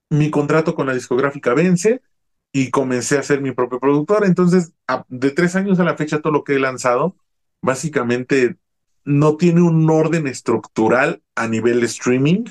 mi 0.09 0.31
contrato 0.31 0.75
con 0.75 0.87
la 0.87 0.93
discográfica 0.93 1.53
vence 1.53 2.01
y 2.53 2.71
comencé 2.71 3.17
a 3.17 3.23
ser 3.23 3.41
mi 3.41 3.51
propio 3.51 3.79
productor. 3.79 4.25
Entonces, 4.25 4.73
de 5.09 5.31
tres 5.31 5.55
años 5.55 5.79
a 5.79 5.83
la 5.83 5.97
fecha, 5.97 6.21
todo 6.21 6.33
lo 6.33 6.43
que 6.43 6.55
he 6.55 6.59
lanzado, 6.59 7.15
básicamente 7.61 8.57
no 9.03 9.37
tiene 9.37 9.61
un 9.61 9.89
orden 9.89 10.27
estructural 10.27 11.21
a 11.35 11.47
nivel 11.47 11.83
streaming, 11.83 12.45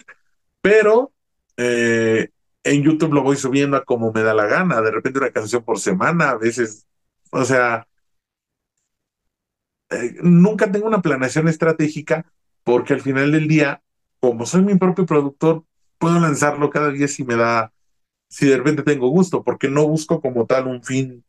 pero 0.60 1.12
eh, 1.56 2.30
en 2.66 2.82
YouTube 2.82 3.14
lo 3.14 3.22
voy 3.22 3.36
subiendo 3.36 3.76
a 3.76 3.84
como 3.84 4.12
me 4.12 4.22
da 4.22 4.34
la 4.34 4.46
gana, 4.46 4.80
de 4.80 4.90
repente 4.90 5.20
una 5.20 5.30
canción 5.30 5.62
por 5.62 5.78
semana, 5.78 6.30
a 6.30 6.36
veces, 6.36 6.86
o 7.30 7.44
sea, 7.44 7.86
eh, 9.90 10.16
nunca 10.22 10.70
tengo 10.70 10.86
una 10.86 11.00
planeación 11.00 11.46
estratégica 11.48 12.26
porque 12.64 12.94
al 12.94 13.00
final 13.00 13.30
del 13.30 13.46
día, 13.46 13.82
como 14.18 14.46
soy 14.46 14.62
mi 14.62 14.74
propio 14.74 15.06
productor, 15.06 15.64
puedo 15.98 16.18
lanzarlo 16.18 16.68
cada 16.70 16.90
día 16.90 17.06
si 17.06 17.24
me 17.24 17.36
da 17.36 17.72
si 18.28 18.46
de 18.48 18.56
repente 18.56 18.82
tengo 18.82 19.08
gusto, 19.08 19.44
porque 19.44 19.68
no 19.68 19.86
busco 19.86 20.20
como 20.20 20.46
tal 20.46 20.66
un 20.66 20.82
fin. 20.82 21.24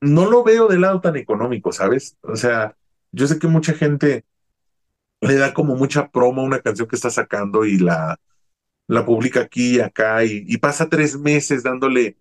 No 0.00 0.30
lo 0.30 0.42
veo 0.42 0.66
del 0.68 0.80
lado 0.80 1.02
tan 1.02 1.16
económico, 1.16 1.72
¿sabes? 1.72 2.16
O 2.22 2.36
sea, 2.36 2.74
yo 3.12 3.26
sé 3.26 3.38
que 3.38 3.48
mucha 3.48 3.74
gente 3.74 4.24
le 5.20 5.34
da 5.36 5.52
como 5.52 5.76
mucha 5.76 6.08
promo 6.10 6.40
a 6.40 6.44
una 6.44 6.60
canción 6.60 6.88
que 6.88 6.96
está 6.96 7.10
sacando 7.10 7.66
y 7.66 7.78
la, 7.78 8.18
la 8.88 9.04
publica 9.04 9.40
aquí 9.40 9.76
y 9.76 9.80
acá 9.80 10.24
y, 10.24 10.56
pasa 10.58 10.88
tres 10.88 11.18
meses 11.18 11.62
dándole 11.62 12.16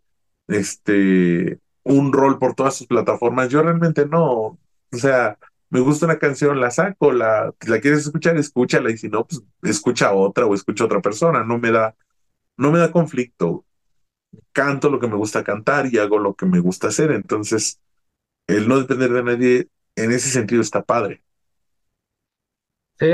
este 0.47 1.59
un 1.83 2.13
rol 2.13 2.39
por 2.39 2.55
todas 2.55 2.75
sus 2.75 2.87
plataformas. 2.87 3.49
Yo 3.49 3.61
realmente 3.61 4.07
no. 4.07 4.57
O 4.91 4.97
sea, 4.97 5.37
me 5.69 5.79
gusta 5.79 6.05
una 6.05 6.19
canción, 6.19 6.59
la 6.59 6.71
saco, 6.71 7.11
la, 7.11 7.53
la 7.67 7.79
quieres 7.79 8.01
escuchar, 8.01 8.37
escúchala, 8.37 8.91
y 8.91 8.97
si 8.97 9.09
no, 9.09 9.25
pues 9.27 9.43
escucha 9.63 10.13
otra 10.13 10.45
o 10.45 10.55
escucha 10.55 10.85
otra 10.85 11.01
persona. 11.01 11.43
No 11.43 11.59
me 11.59 11.71
da, 11.71 11.95
no 12.57 12.71
me 12.71 12.79
da 12.79 12.91
conflicto. 12.91 13.65
Canto 14.51 14.89
lo 14.89 14.99
que 14.99 15.07
me 15.07 15.15
gusta 15.15 15.43
cantar 15.43 15.87
y 15.91 15.97
hago 15.99 16.17
lo 16.17 16.35
que 16.35 16.45
me 16.45 16.59
gusta 16.59 16.87
hacer. 16.87 17.11
Entonces, 17.11 17.79
el 18.47 18.67
no 18.67 18.79
depender 18.79 19.11
de 19.11 19.23
nadie 19.23 19.69
en 19.95 20.11
ese 20.11 20.29
sentido 20.29 20.61
está 20.61 20.83
padre. 20.83 21.21
Sí. 22.99 23.07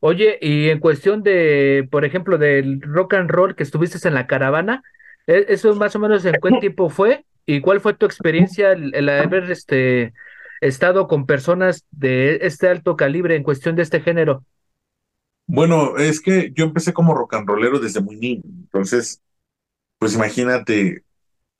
Oye, 0.00 0.38
y 0.40 0.68
en 0.70 0.80
cuestión 0.80 1.22
de, 1.22 1.88
por 1.90 2.04
ejemplo, 2.04 2.38
del 2.38 2.80
rock 2.82 3.14
and 3.14 3.30
roll 3.30 3.54
que 3.56 3.62
estuviste 3.62 4.06
en 4.08 4.14
la 4.14 4.26
caravana, 4.26 4.82
¿e- 5.26 5.46
¿eso 5.48 5.74
más 5.76 5.96
o 5.96 5.98
menos 5.98 6.24
en 6.24 6.38
cuánto 6.38 6.58
tiempo 6.60 6.88
fue? 6.90 7.24
¿Y 7.46 7.60
cuál 7.60 7.80
fue 7.80 7.94
tu 7.94 8.06
experiencia 8.06 8.72
el, 8.72 8.94
el 8.94 9.08
haber 9.08 9.50
este 9.50 10.12
estado 10.60 11.06
con 11.08 11.26
personas 11.26 11.84
de 11.90 12.38
este 12.42 12.68
alto 12.68 12.96
calibre 12.96 13.36
en 13.36 13.42
cuestión 13.42 13.76
de 13.76 13.82
este 13.82 14.00
género? 14.00 14.44
Bueno, 15.46 15.96
es 15.98 16.20
que 16.20 16.52
yo 16.54 16.64
empecé 16.64 16.92
como 16.92 17.14
rock 17.14 17.34
and 17.34 17.48
rollero 17.48 17.78
desde 17.78 18.00
muy 18.00 18.16
niño. 18.16 18.42
Entonces, 18.46 19.22
pues 19.98 20.14
imagínate, 20.14 21.04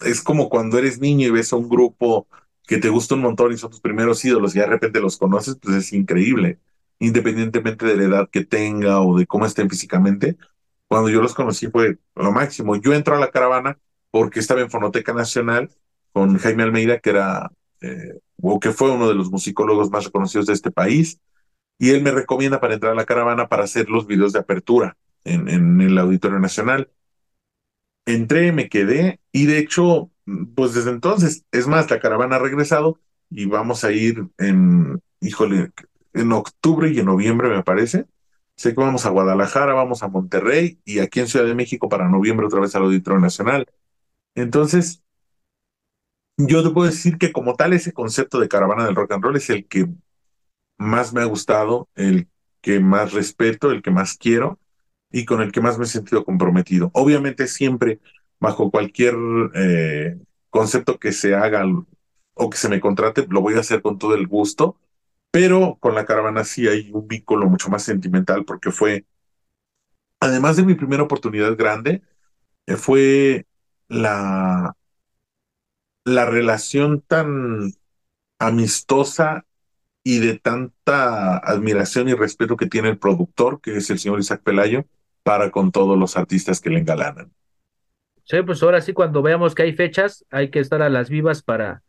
es 0.01 0.23
como 0.23 0.49
cuando 0.51 0.79
eres 0.79 1.01
niño 1.01 1.29
y 1.29 1.31
ves 1.31 1.53
a 1.53 1.57
un 1.57 1.69
grupo 1.69 2.29
que 2.67 2.79
te 2.79 2.91
gusta 2.91 3.15
un 3.17 3.23
montón 3.23 3.53
y 3.53 3.59
son 3.59 3.71
tus 3.71 3.81
primeros 3.81 4.25
ídolos 4.25 4.57
y 4.57 4.61
de 4.61 4.67
repente 4.67 5.01
los 5.01 5.19
conoces, 5.19 5.57
pues 5.63 5.77
es 5.77 5.93
increíble, 5.95 6.61
independientemente 6.99 7.87
de 7.87 7.97
la 7.97 8.05
edad 8.05 8.31
que 8.31 8.45
tenga 8.45 9.01
o 9.01 9.19
de 9.19 9.27
cómo 9.27 9.47
estén 9.47 9.71
físicamente. 9.71 10.37
Cuando 10.89 11.11
yo 11.11 11.21
los 11.23 11.35
conocí 11.35 11.69
fue 11.69 11.99
lo 12.15 12.33
máximo. 12.33 12.77
Yo 12.77 12.95
entro 12.95 13.17
a 13.17 13.21
la 13.21 13.31
caravana 13.31 13.79
porque 14.11 14.41
estaba 14.41 14.61
en 14.61 14.71
Fonoteca 14.71 15.13
Nacional 15.13 15.71
con 16.13 16.39
Jaime 16.39 16.63
Almeida, 16.63 16.99
que 17.01 17.11
era, 17.11 17.51
eh, 17.83 18.21
o 18.41 18.59
que 18.61 18.73
fue 18.73 18.91
uno 18.91 19.09
de 19.09 19.15
los 19.15 19.31
musicólogos 19.31 19.91
más 19.91 20.05
reconocidos 20.05 20.47
de 20.47 20.55
este 20.55 20.71
país, 20.71 21.21
y 21.79 21.91
él 21.91 22.03
me 22.03 22.11
recomienda 22.11 22.61
para 22.61 22.75
entrar 22.75 22.93
a 22.93 22.97
la 22.97 23.05
caravana 23.05 23.49
para 23.49 23.65
hacer 23.65 23.91
los 23.91 24.07
videos 24.07 24.33
de 24.33 24.39
apertura 24.39 24.97
en, 25.25 25.49
en 25.49 25.81
el 25.83 25.99
Auditorio 25.99 26.39
Nacional 26.39 26.91
entré, 28.07 28.53
me 28.53 28.69
quedé 28.69 29.21
y 29.33 29.47
de 29.47 29.59
hecho, 29.59 30.11
pues 30.55 30.73
desde 30.75 30.91
entonces, 30.91 31.45
es 31.53 31.67
más, 31.67 31.91
la 31.91 32.01
caravana 32.01 32.37
ha 32.37 32.39
regresado 32.39 32.99
y 33.29 33.45
vamos 33.47 33.85
a 33.85 33.93
ir 33.93 34.25
en, 34.39 35.01
híjole, 35.21 35.73
en 36.17 36.33
octubre 36.33 36.91
y 36.91 36.99
en 36.99 37.07
noviembre 37.07 37.49
me 37.49 37.63
parece. 37.63 38.07
Sé 38.57 38.75
que 38.75 38.81
vamos 38.81 39.07
a 39.07 39.11
Guadalajara, 39.11 39.75
vamos 39.75 40.03
a 40.03 40.09
Monterrey 40.09 40.81
y 40.85 41.01
aquí 41.01 41.21
en 41.21 41.29
Ciudad 41.29 41.47
de 41.47 41.55
México 41.55 41.89
para 41.89 42.09
noviembre 42.09 42.47
otra 42.47 42.61
vez 42.61 42.75
al 42.75 42.85
Auditorio 42.85 43.21
Nacional. 43.21 43.67
Entonces, 44.35 45.03
yo 46.39 46.63
te 46.63 46.71
puedo 46.71 46.87
decir 46.91 47.19
que 47.19 47.33
como 47.33 47.55
tal 47.55 47.73
ese 47.73 47.93
concepto 47.93 48.41
de 48.41 48.49
caravana 48.49 48.85
del 48.85 48.95
rock 48.95 49.13
and 49.13 49.25
roll 49.25 49.37
es 49.37 49.51
el 49.51 49.67
que 49.67 49.89
más 50.79 51.13
me 51.13 51.23
ha 51.23 51.25
gustado, 51.27 51.89
el 51.95 52.29
que 52.61 52.81
más 52.81 53.13
respeto, 53.13 53.71
el 53.71 53.83
que 53.83 53.91
más 53.91 54.17
quiero 54.17 54.59
y 55.11 55.25
con 55.25 55.41
el 55.43 55.53
que 55.53 55.61
más 55.61 55.79
me 55.79 55.85
he 55.85 55.89
sentido 55.89 56.25
comprometido. 56.25 56.91
Obviamente 56.95 57.47
siempre 57.47 58.01
bajo 58.41 58.71
cualquier 58.71 59.15
eh, 59.55 60.19
concepto 60.51 60.99
que 60.99 61.13
se 61.13 61.35
haga 61.35 61.65
o 62.35 62.51
que 62.51 62.59
se 62.59 62.69
me 62.69 62.81
contrate, 62.81 63.27
lo 63.31 63.41
voy 63.41 63.55
a 63.55 63.61
hacer 63.61 63.83
con 63.83 63.99
todo 63.99 64.15
el 64.15 64.27
gusto, 64.27 64.79
pero 65.37 65.77
con 65.81 65.95
la 65.95 66.07
caravana 66.07 66.45
sí 66.45 66.67
hay 66.67 66.91
un 66.93 67.07
vínculo 67.07 67.47
mucho 67.47 67.69
más 67.69 67.83
sentimental 67.83 68.47
porque 68.47 68.71
fue, 68.71 69.05
además 70.19 70.57
de 70.57 70.65
mi 70.65 70.75
primera 70.75 71.03
oportunidad 71.03 71.55
grande, 71.59 72.01
eh, 72.65 72.77
fue 72.77 73.45
la, 73.87 74.75
la 76.07 76.25
relación 76.25 77.03
tan 77.03 77.71
amistosa 78.39 79.45
y 80.03 80.21
de 80.21 80.39
tanta 80.39 81.37
admiración 81.37 82.09
y 82.09 82.15
respeto 82.15 82.57
que 82.57 82.65
tiene 82.65 82.89
el 82.89 82.99
productor, 82.99 83.61
que 83.61 83.77
es 83.77 83.91
el 83.91 83.99
señor 83.99 84.21
Isaac 84.21 84.41
Pelayo, 84.43 84.87
para 85.23 85.51
con 85.51 85.71
todos 85.71 85.99
los 85.99 86.17
artistas 86.17 86.63
que 86.63 86.71
le 86.71 86.79
engalanan. 86.79 87.31
Sí, 88.25 88.41
pues 88.41 88.63
ahora 88.63 88.81
sí, 88.81 88.95
cuando 88.95 89.21
veamos 89.21 89.55
que 89.55 89.65
hay 89.65 89.75
fechas, 89.75 90.25
hay 90.31 90.51
que 90.51 90.61
estar 90.61 90.81
a 90.81 90.89
las 90.89 91.11
vivas 91.11 91.43
para, 91.43 91.83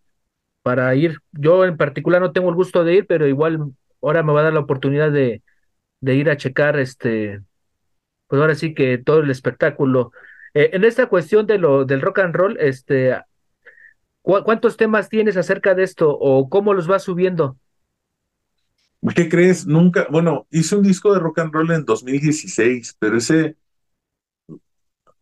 para 0.67 0.93
ir. 0.95 1.19
Yo 1.31 1.63
en 1.63 1.77
particular 1.77 2.21
no 2.21 2.33
tengo 2.33 2.49
el 2.49 2.55
gusto 2.55 2.83
de 2.83 2.95
ir, 2.95 3.07
pero 3.07 3.25
igual 3.25 3.71
ahora 4.01 4.21
me 4.21 4.33
va 4.33 4.41
a 4.41 4.43
dar 4.43 4.53
la 4.53 4.59
oportunidad 4.59 5.13
de, 5.13 5.41
ir 6.01 6.29
a 6.29 6.35
checar 6.35 6.77
este, 6.77 7.41
pues 8.27 8.41
ahora 8.41 8.53
sí 8.55 8.73
que 8.73 8.97
todo 8.97 9.21
el 9.21 9.31
espectáculo. 9.31 10.11
Eh, 10.53 10.71
en 10.73 10.83
esta 10.83 11.07
cuestión 11.07 11.47
de 11.47 11.57
lo 11.59 11.85
del 11.85 12.01
rock 12.01 12.19
and 12.19 12.35
roll, 12.35 12.57
este, 12.59 13.17
¿cu- 14.21 14.43
¿cuántos 14.43 14.75
temas 14.75 15.07
tienes 15.07 15.37
acerca 15.37 15.73
de 15.73 15.83
esto 15.83 16.11
o 16.11 16.49
cómo 16.49 16.73
los 16.73 16.87
vas 16.87 17.03
subiendo? 17.03 17.57
¿Qué 19.15 19.29
crees? 19.29 19.65
Nunca, 19.65 20.05
bueno, 20.11 20.47
hice 20.51 20.75
un 20.75 20.83
disco 20.83 21.13
de 21.13 21.19
rock 21.21 21.39
and 21.39 21.53
roll 21.53 21.71
en 21.71 21.85
2016, 21.85 22.97
pero 22.99 23.17
ese, 23.17 23.55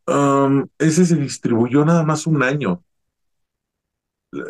um, 0.08 0.67
ese 0.79 1.05
se 1.05 1.15
distribuyó 1.15 1.86
nada 1.86 2.03
más 2.03 2.27
un 2.27 2.41
año. 2.43 2.84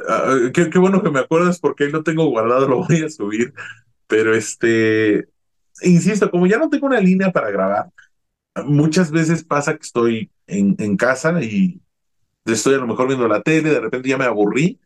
Ah, 0.09 0.35
qué, 0.53 0.69
qué 0.69 0.79
bueno 0.79 1.03
que 1.03 1.09
me 1.11 1.19
acuerdas 1.19 1.59
porque 1.59 1.85
ahí 1.85 1.91
lo 1.91 2.03
tengo 2.03 2.25
guardado, 2.27 2.67
lo 2.69 2.85
voy 2.85 3.03
a 3.03 3.09
subir. 3.09 3.53
Pero 4.07 4.35
este, 4.35 5.29
insisto, 5.81 6.31
como 6.31 6.47
ya 6.47 6.57
no 6.57 6.69
tengo 6.69 6.87
una 6.87 6.99
línea 7.01 7.31
para 7.31 7.51
grabar, 7.51 7.91
muchas 8.65 9.11
veces 9.11 9.43
pasa 9.43 9.75
que 9.75 9.83
estoy 9.83 10.31
en, 10.47 10.75
en 10.79 10.97
casa 10.97 11.41
y 11.43 11.81
estoy 12.45 12.75
a 12.75 12.77
lo 12.79 12.87
mejor 12.87 13.07
viendo 13.07 13.27
la 13.27 13.41
tele, 13.41 13.71
de 13.71 13.79
repente 13.79 14.09
ya 14.09 14.17
me 14.17 14.25
aburrí 14.25 14.79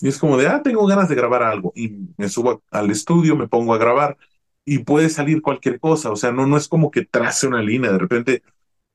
y 0.00 0.08
es 0.08 0.18
como 0.18 0.36
de, 0.36 0.48
ah, 0.48 0.62
tengo 0.62 0.86
ganas 0.86 1.08
de 1.08 1.14
grabar 1.14 1.42
algo 1.42 1.72
y 1.76 2.08
me 2.16 2.28
subo 2.28 2.62
al 2.70 2.90
estudio, 2.90 3.36
me 3.36 3.48
pongo 3.48 3.74
a 3.74 3.78
grabar 3.78 4.16
y 4.64 4.78
puede 4.80 5.10
salir 5.10 5.42
cualquier 5.42 5.80
cosa, 5.80 6.10
o 6.10 6.16
sea, 6.16 6.32
no, 6.32 6.46
no 6.46 6.56
es 6.56 6.68
como 6.68 6.90
que 6.90 7.04
trace 7.04 7.46
una 7.46 7.62
línea, 7.62 7.92
de 7.92 7.98
repente 7.98 8.42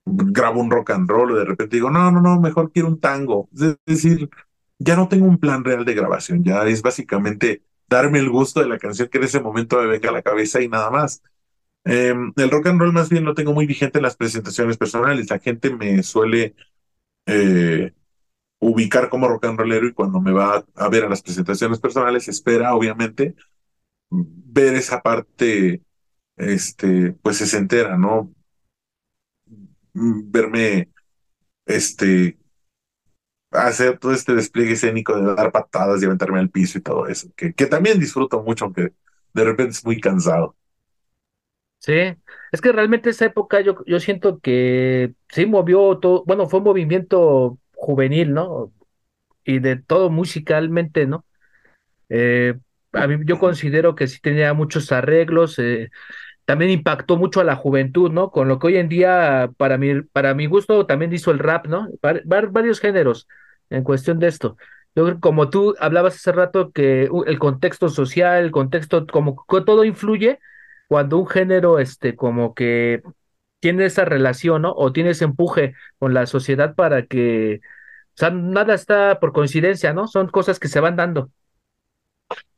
grabo 0.05 0.61
un 0.61 0.71
rock 0.71 0.91
and 0.91 1.09
roll, 1.09 1.31
o 1.31 1.35
de 1.37 1.45
repente 1.45 1.75
digo, 1.77 1.89
no, 1.91 2.11
no, 2.11 2.21
no, 2.21 2.39
mejor 2.39 2.71
quiero 2.71 2.87
un 2.89 2.99
tango. 2.99 3.49
Es 3.53 3.77
decir, 3.85 4.29
ya 4.79 4.95
no 4.95 5.07
tengo 5.09 5.27
un 5.27 5.39
plan 5.39 5.63
real 5.63 5.85
de 5.85 5.93
grabación, 5.93 6.43
ya 6.43 6.63
es 6.67 6.81
básicamente 6.81 7.63
darme 7.87 8.19
el 8.19 8.29
gusto 8.29 8.61
de 8.61 8.67
la 8.69 8.79
canción 8.79 9.09
que 9.09 9.17
en 9.19 9.25
ese 9.25 9.41
momento 9.41 9.77
me 9.81 9.87
venga 9.87 10.09
a 10.09 10.13
la 10.13 10.21
cabeza 10.23 10.61
y 10.61 10.69
nada 10.69 10.89
más. 10.91 11.21
Eh, 11.85 12.13
el 12.35 12.51
rock 12.51 12.67
and 12.67 12.79
roll 12.81 12.93
más 12.93 13.09
bien 13.09 13.25
lo 13.25 13.33
tengo 13.35 13.53
muy 13.53 13.65
vigente 13.65 13.99
en 13.99 14.03
las 14.03 14.15
presentaciones 14.17 14.77
personales. 14.77 15.29
La 15.29 15.39
gente 15.39 15.75
me 15.75 16.03
suele 16.03 16.55
eh, 17.25 17.93
ubicar 18.59 19.09
como 19.09 19.27
rock 19.27 19.45
and 19.45 19.59
rollero 19.59 19.87
y 19.87 19.93
cuando 19.93 20.21
me 20.21 20.31
va 20.31 20.65
a 20.75 20.89
ver 20.89 21.05
a 21.05 21.09
las 21.09 21.21
presentaciones 21.21 21.79
personales 21.79 22.27
espera, 22.27 22.75
obviamente, 22.75 23.35
ver 24.09 24.75
esa 24.75 25.01
parte, 25.01 25.83
este, 26.37 27.13
pues 27.13 27.37
se 27.37 27.57
entera, 27.57 27.97
¿no? 27.97 28.33
Verme, 29.93 30.89
este, 31.65 32.37
hacer 33.51 33.99
todo 33.99 34.13
este 34.13 34.33
despliegue 34.35 34.73
escénico 34.73 35.15
de 35.17 35.35
dar 35.35 35.51
patadas 35.51 36.01
y 36.01 36.05
aventarme 36.05 36.39
al 36.39 36.49
piso 36.49 36.77
y 36.77 36.81
todo 36.81 37.07
eso, 37.07 37.29
que, 37.35 37.53
que 37.53 37.65
también 37.67 37.99
disfruto 37.99 38.43
mucho, 38.43 38.65
aunque 38.65 38.93
de 39.33 39.43
repente 39.43 39.71
es 39.71 39.85
muy 39.85 39.99
cansado. 40.01 40.55
Sí, 41.79 41.93
es 42.51 42.62
que 42.62 42.71
realmente 42.73 43.09
esa 43.09 43.25
época 43.25 43.62
yo, 43.62 43.75
yo 43.85 43.99
siento 44.01 44.39
que 44.39 45.13
sí 45.29 45.45
movió 45.45 45.97
todo, 45.99 46.23
bueno, 46.25 46.47
fue 46.49 46.59
un 46.59 46.65
movimiento 46.65 47.57
juvenil, 47.73 48.33
¿no? 48.33 48.73
Y 49.45 49.59
de 49.59 49.77
todo 49.77 50.09
musicalmente, 50.12 51.07
¿no? 51.07 51.25
Eh, 52.09 52.55
a 52.93 53.07
mí 53.07 53.17
yo 53.25 53.39
considero 53.39 53.95
que 53.95 54.07
sí 54.07 54.19
tenía 54.21 54.53
muchos 54.53 54.91
arreglos, 54.93 55.59
eh, 55.59 55.91
también 56.49 56.71
impactó 56.71 57.17
mucho 57.17 57.41
a 57.41 57.43
la 57.43 57.55
juventud, 57.55 58.12
¿no? 58.12 58.31
Con 58.31 58.47
lo 58.47 58.59
que 58.59 58.67
hoy 58.67 58.77
en 58.77 58.89
día, 58.89 59.51
para 59.57 59.77
mi, 59.77 60.01
para 60.03 60.33
mi 60.33 60.47
gusto, 60.47 60.85
también 60.88 61.13
hizo 61.13 61.31
el 61.31 61.39
rap, 61.39 61.67
¿no? 61.67 61.88
Var- 62.01 62.23
var- 62.25 62.49
varios 62.51 62.79
géneros 62.79 63.27
en 63.69 63.83
cuestión 63.83 64.19
de 64.19 64.27
esto. 64.27 64.57
Yo 64.95 65.03
creo 65.05 65.15
que 65.17 65.21
como 65.21 65.49
tú 65.51 65.75
hablabas 65.79 66.15
hace 66.15 66.31
rato, 66.31 66.71
que 66.71 67.09
el 67.27 67.39
contexto 67.39 67.89
social, 67.89 68.43
el 68.43 68.51
contexto, 68.51 69.05
como 69.07 69.45
todo 69.65 69.83
influye 69.85 70.39
cuando 70.88 71.19
un 71.19 71.27
género, 71.27 71.77
este, 71.79 72.15
como 72.15 72.53
que 72.55 73.03
tiene 73.59 73.85
esa 73.85 74.05
relación, 74.05 74.63
¿no? 74.63 74.73
O 74.75 74.91
tiene 74.93 75.12
ese 75.12 75.25
empuje 75.25 75.75
con 75.99 76.13
la 76.15 76.25
sociedad 76.25 76.75
para 76.75 77.05
que, 77.05 77.62
o 78.15 78.17
sea, 78.17 78.31
nada 78.31 78.73
está 78.75 79.19
por 79.19 79.33
coincidencia, 79.33 79.93
¿no? 79.93 80.07
Son 80.07 80.27
cosas 80.29 80.59
que 80.59 80.67
se 80.69 80.79
van 80.81 80.95
dando. 80.97 81.31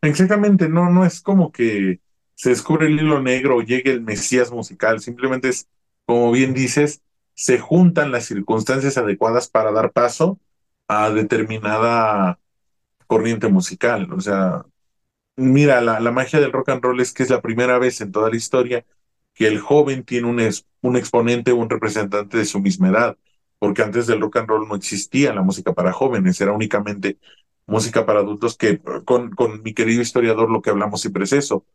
Exactamente, 0.01 0.67
no, 0.69 0.89
no 0.89 1.05
es 1.05 1.21
como 1.21 1.51
que 1.51 1.99
se 2.35 2.49
descubre 2.49 2.87
el 2.87 2.99
hilo 2.99 3.21
negro 3.21 3.57
o 3.57 3.61
llegue 3.61 3.91
el 3.91 4.01
mesías 4.01 4.51
musical, 4.51 4.99
simplemente 5.01 5.49
es, 5.49 5.67
como 6.05 6.31
bien 6.31 6.53
dices, 6.53 7.01
se 7.33 7.59
juntan 7.59 8.11
las 8.11 8.25
circunstancias 8.25 8.97
adecuadas 8.97 9.49
para 9.49 9.71
dar 9.71 9.91
paso 9.91 10.39
a 10.87 11.09
determinada 11.11 12.39
corriente 13.07 13.47
musical. 13.49 14.11
O 14.13 14.21
sea, 14.21 14.65
mira, 15.35 15.81
la, 15.81 15.99
la 15.99 16.11
magia 16.11 16.39
del 16.39 16.51
rock 16.51 16.69
and 16.69 16.83
roll 16.83 16.99
es 17.01 17.13
que 17.13 17.23
es 17.23 17.29
la 17.29 17.41
primera 17.41 17.79
vez 17.79 18.01
en 18.01 18.11
toda 18.11 18.29
la 18.29 18.35
historia 18.35 18.85
que 19.33 19.47
el 19.47 19.59
joven 19.59 20.03
tiene 20.03 20.27
un, 20.27 20.41
un 20.81 20.95
exponente 20.97 21.51
o 21.51 21.55
un 21.57 21.69
representante 21.69 22.37
de 22.37 22.45
su 22.45 22.59
misma 22.59 22.89
edad, 22.89 23.17
porque 23.59 23.81
antes 23.83 24.07
del 24.07 24.21
rock 24.21 24.37
and 24.37 24.49
roll 24.49 24.67
no 24.67 24.75
existía 24.75 25.33
la 25.33 25.41
música 25.41 25.73
para 25.73 25.93
jóvenes, 25.93 26.39
era 26.41 26.51
únicamente 26.53 27.17
música 27.67 28.05
para 28.05 28.19
adultos 28.19 28.57
que 28.57 28.79
con, 29.05 29.31
con 29.31 29.61
mi 29.63 29.73
querido 29.73 30.01
historiador 30.01 30.49
lo 30.51 30.61
que 30.61 30.69
hablamos 30.71 31.01
siempre 31.01 31.23
es 31.25 31.33
eso. 31.33 31.65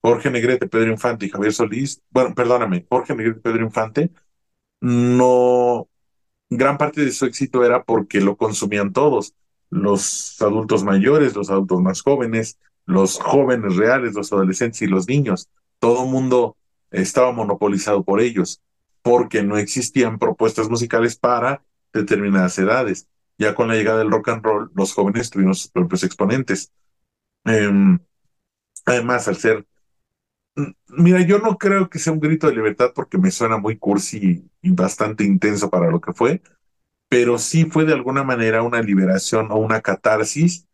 Jorge 0.00 0.30
Negrete, 0.30 0.68
Pedro 0.68 0.90
Infante 0.90 1.26
y 1.26 1.30
Javier 1.30 1.52
Solís, 1.52 2.00
bueno, 2.10 2.34
perdóname, 2.34 2.86
Jorge 2.88 3.14
Negrete 3.14 3.40
Pedro 3.40 3.64
Infante, 3.64 4.10
no, 4.80 5.88
gran 6.50 6.78
parte 6.78 7.04
de 7.04 7.12
su 7.12 7.26
éxito 7.26 7.64
era 7.64 7.82
porque 7.84 8.20
lo 8.20 8.36
consumían 8.36 8.92
todos, 8.92 9.34
los 9.70 10.40
adultos 10.40 10.84
mayores, 10.84 11.34
los 11.34 11.50
adultos 11.50 11.80
más 11.80 12.02
jóvenes, 12.02 12.58
los 12.84 13.18
jóvenes 13.18 13.76
reales, 13.76 14.14
los 14.14 14.32
adolescentes 14.32 14.80
y 14.82 14.86
los 14.86 15.08
niños. 15.08 15.48
Todo 15.80 16.04
el 16.04 16.10
mundo 16.10 16.56
estaba 16.90 17.32
monopolizado 17.32 18.04
por 18.04 18.20
ellos, 18.20 18.62
porque 19.02 19.42
no 19.42 19.56
existían 19.56 20.18
propuestas 20.18 20.68
musicales 20.68 21.16
para 21.16 21.62
determinadas 21.92 22.58
edades. 22.58 23.08
Ya 23.38 23.54
con 23.54 23.68
la 23.68 23.74
llegada 23.74 23.98
del 23.98 24.10
rock 24.10 24.28
and 24.30 24.44
roll, 24.44 24.70
los 24.74 24.92
jóvenes 24.94 25.30
tuvieron 25.30 25.54
sus 25.54 25.70
propios 25.70 26.04
exponentes. 26.04 26.72
Em, 27.44 27.98
además, 28.84 29.28
al 29.28 29.36
ser... 29.36 29.66
Mira, 30.88 31.20
yo 31.22 31.38
no 31.38 31.58
creo 31.58 31.90
que 31.90 31.98
sea 31.98 32.12
un 32.12 32.20
grito 32.20 32.46
de 32.46 32.54
libertad 32.54 32.92
porque 32.94 33.18
me 33.18 33.30
suena 33.30 33.58
muy 33.58 33.78
cursi 33.78 34.48
y 34.62 34.70
bastante 34.70 35.24
intenso 35.24 35.70
para 35.70 35.90
lo 35.90 36.00
que 36.00 36.12
fue, 36.12 36.42
pero 37.08 37.38
sí 37.38 37.66
fue 37.66 37.84
de 37.84 37.94
alguna 37.94 38.24
manera 38.24 38.62
una 38.62 38.82
liberación 38.82 39.52
o 39.52 39.56
una 39.56 39.80
catarsis 39.82 40.66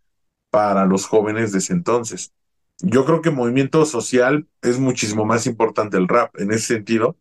para 0.51 0.87
los 0.87 1.07
jóvenes 1.07 1.53
de 1.53 1.59
ese 1.59 1.75
entonces 1.75 2.33
yo 2.83 3.05
creo 3.05 3.23
que 3.23 3.31
movimiento 3.31 3.87
social 3.87 4.49
es 4.63 4.79
muchísimo 4.79 5.25
más 5.25 5.47
importante 5.47 5.97
el 5.97 6.09
rap 6.09 6.39
en 6.39 6.53
ese 6.53 6.75
sentido, 6.75 7.17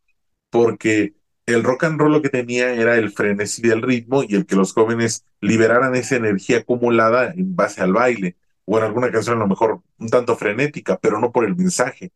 porque 0.50 1.16
el 1.46 1.64
rock 1.64 1.86
and 1.86 2.00
roll 2.00 2.14
lo 2.14 2.22
que 2.22 2.30
tenía 2.30 2.74
era 2.74 2.98
el 2.98 3.12
frenesí 3.12 3.62
del 3.62 3.82
ritmo 3.82 4.24
y 4.24 4.36
el 4.36 4.46
que 4.46 4.56
los 4.56 4.74
jóvenes 4.74 5.26
liberaran 5.42 5.96
esa 5.96 6.16
energía 6.16 6.60
acumulada 6.60 7.32
en 7.34 7.56
base 7.56 7.82
al 7.82 7.94
baile, 7.94 8.38
o 8.66 8.78
en 8.78 8.86
alguna 8.86 9.12
canción 9.12 9.38
a 9.38 9.40
lo 9.42 9.48
mejor 9.48 9.82
un 10.00 10.10
tanto 10.10 10.36
frenética, 10.36 10.98
pero 11.00 11.20
no 11.20 11.32
por 11.32 11.46
el 11.46 11.56
mensaje. 11.56 12.12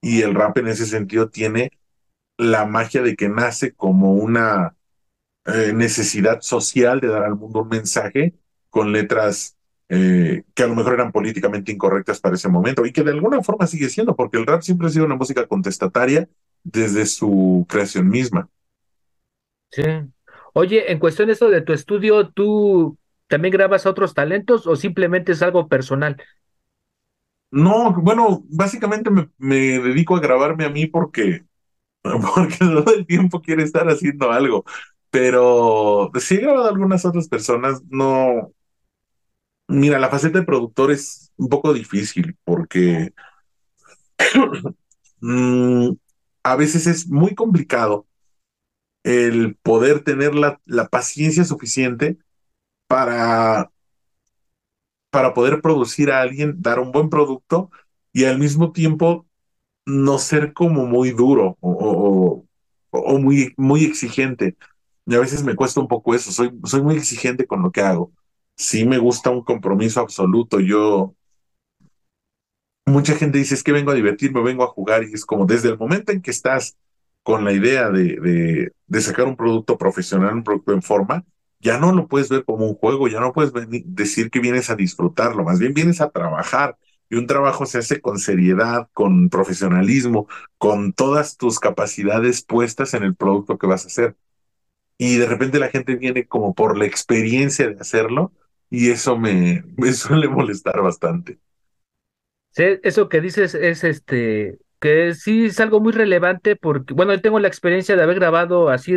Y 0.00 0.22
el 0.22 0.34
rap 0.34 0.58
en 0.58 0.68
ese 0.68 0.86
sentido 0.86 1.28
tiene 1.28 1.70
la 2.36 2.64
magia 2.66 3.02
de 3.02 3.16
que 3.16 3.28
nace 3.28 3.74
como 3.74 4.14
una 4.14 4.76
eh, 5.44 5.72
necesidad 5.74 6.40
social 6.40 7.00
de 7.00 7.08
dar 7.08 7.24
al 7.24 7.36
mundo 7.36 7.62
un 7.62 7.68
mensaje 7.68 8.34
con 8.70 8.92
letras 8.92 9.56
eh, 9.88 10.44
que 10.54 10.62
a 10.62 10.66
lo 10.68 10.76
mejor 10.76 10.94
eran 10.94 11.10
políticamente 11.10 11.72
incorrectas 11.72 12.20
para 12.20 12.36
ese 12.36 12.48
momento 12.48 12.86
y 12.86 12.92
que 12.92 13.02
de 13.02 13.10
alguna 13.10 13.42
forma 13.42 13.66
sigue 13.66 13.88
siendo, 13.88 14.14
porque 14.14 14.38
el 14.38 14.46
rap 14.46 14.62
siempre 14.62 14.86
ha 14.86 14.90
sido 14.90 15.04
una 15.04 15.16
música 15.16 15.46
contestataria 15.46 16.28
desde 16.62 17.06
su 17.06 17.66
creación 17.68 18.08
misma. 18.08 18.48
Sí. 19.70 19.82
Oye, 20.52 20.92
en 20.92 20.98
cuestión 20.98 21.26
de 21.26 21.32
esto 21.32 21.50
de 21.50 21.62
tu 21.62 21.72
estudio, 21.72 22.28
¿tú 22.30 22.98
también 23.28 23.52
grabas 23.52 23.86
a 23.86 23.90
otros 23.90 24.14
talentos 24.14 24.66
o 24.66 24.76
simplemente 24.76 25.32
es 25.32 25.42
algo 25.42 25.68
personal? 25.68 26.16
No, 27.52 27.92
bueno, 27.94 28.44
básicamente 28.48 29.10
me, 29.10 29.28
me 29.38 29.56
dedico 29.80 30.16
a 30.16 30.20
grabarme 30.20 30.64
a 30.64 30.70
mí 30.70 30.86
porque, 30.86 31.44
porque 32.02 32.58
todo 32.58 32.94
el 32.94 33.06
tiempo 33.06 33.42
quiere 33.42 33.64
estar 33.64 33.88
haciendo 33.88 34.32
algo. 34.32 34.64
Pero 35.10 36.10
sí 36.20 36.36
he 36.36 36.40
grabado 36.42 36.66
a 36.66 36.70
algunas 36.70 37.04
otras 37.06 37.28
personas, 37.28 37.82
no, 37.90 38.52
Mira, 39.68 39.98
la 40.00 40.08
faceta 40.10 40.40
de 40.40 40.44
productor 40.44 40.90
es 40.90 41.32
un 41.36 41.48
poco 41.48 41.72
difícil 41.72 42.36
porque 42.44 43.12
mm, 45.20 45.90
a 46.42 46.56
veces 46.56 46.86
es 46.86 47.08
muy 47.08 47.34
complicado 47.34 48.06
el 49.04 49.56
poder 49.56 50.04
tener 50.04 50.34
la, 50.34 50.60
la 50.66 50.88
paciencia 50.88 51.44
suficiente 51.44 52.18
para, 52.88 53.72
para 55.10 55.34
poder 55.34 55.60
producir 55.60 56.10
a 56.10 56.20
alguien, 56.20 56.56
dar 56.60 56.78
un 56.80 56.92
buen 56.92 57.10
producto 57.10 57.70
y 58.12 58.24
al 58.24 58.38
mismo 58.38 58.72
tiempo 58.72 59.26
no 59.86 60.18
ser 60.18 60.52
como 60.52 60.86
muy 60.86 61.10
duro 61.10 61.56
o, 61.60 62.44
o, 62.90 63.18
muy, 63.18 63.54
muy 63.56 63.84
exigente. 63.84 64.56
Y 65.06 65.14
a 65.14 65.20
veces 65.20 65.42
me 65.44 65.56
cuesta 65.56 65.80
un 65.80 65.88
poco 65.88 66.14
eso, 66.14 66.32
soy, 66.32 66.52
soy 66.64 66.82
muy 66.82 66.96
exigente 66.96 67.46
con 67.46 67.62
lo 67.62 67.70
que 67.72 67.82
hago 67.82 68.12
sí 68.60 68.84
me 68.84 68.98
gusta 68.98 69.30
un 69.30 69.42
compromiso 69.42 70.00
absoluto. 70.00 70.60
Yo, 70.60 71.14
mucha 72.86 73.14
gente 73.14 73.38
dice, 73.38 73.54
es 73.54 73.62
que 73.62 73.72
vengo 73.72 73.90
a 73.90 73.94
divertirme, 73.94 74.42
vengo 74.42 74.64
a 74.64 74.68
jugar, 74.68 75.04
y 75.04 75.12
es 75.14 75.24
como 75.24 75.46
desde 75.46 75.70
el 75.70 75.78
momento 75.78 76.12
en 76.12 76.20
que 76.22 76.30
estás 76.30 76.76
con 77.22 77.44
la 77.44 77.52
idea 77.52 77.90
de, 77.90 78.70
de, 78.86 79.00
sacar 79.00 79.26
un 79.26 79.36
producto 79.36 79.78
profesional, 79.78 80.34
un 80.34 80.44
producto 80.44 80.72
en 80.72 80.82
forma, 80.82 81.24
ya 81.60 81.78
no 81.78 81.92
lo 81.92 82.08
puedes 82.08 82.28
ver 82.28 82.44
como 82.44 82.66
un 82.66 82.74
juego, 82.74 83.08
ya 83.08 83.20
no 83.20 83.32
puedes 83.32 83.52
decir 83.68 84.30
que 84.30 84.40
vienes 84.40 84.70
a 84.70 84.76
disfrutarlo, 84.76 85.44
más 85.44 85.58
bien 85.58 85.74
vienes 85.74 86.00
a 86.00 86.10
trabajar. 86.10 86.76
Y 87.10 87.16
un 87.16 87.26
trabajo 87.26 87.66
se 87.66 87.78
hace 87.78 88.00
con 88.00 88.18
seriedad, 88.18 88.88
con 88.92 89.30
profesionalismo, 89.30 90.28
con 90.58 90.92
todas 90.92 91.36
tus 91.36 91.58
capacidades 91.58 92.42
puestas 92.42 92.94
en 92.94 93.02
el 93.02 93.16
producto 93.16 93.58
que 93.58 93.66
vas 93.66 93.84
a 93.84 93.88
hacer. 93.88 94.16
Y 94.96 95.16
de 95.16 95.26
repente 95.26 95.58
la 95.58 95.68
gente 95.68 95.96
viene 95.96 96.26
como 96.26 96.54
por 96.54 96.78
la 96.78 96.86
experiencia 96.86 97.68
de 97.68 97.80
hacerlo 97.80 98.32
y 98.70 98.90
eso 98.90 99.18
me, 99.18 99.64
suele 99.92 100.28
molestar 100.28 100.80
bastante. 100.80 101.38
Sí, 102.50 102.64
eso 102.82 103.08
que 103.08 103.20
dices 103.20 103.54
es 103.54 103.84
este 103.84 104.58
que 104.80 105.14
sí 105.14 105.46
es 105.46 105.60
algo 105.60 105.80
muy 105.80 105.92
relevante 105.92 106.56
porque, 106.56 106.94
bueno, 106.94 107.12
yo 107.14 107.20
tengo 107.20 107.38
la 107.38 107.48
experiencia 107.48 107.96
de 107.96 108.02
haber 108.02 108.16
grabado 108.16 108.70
así 108.70 108.96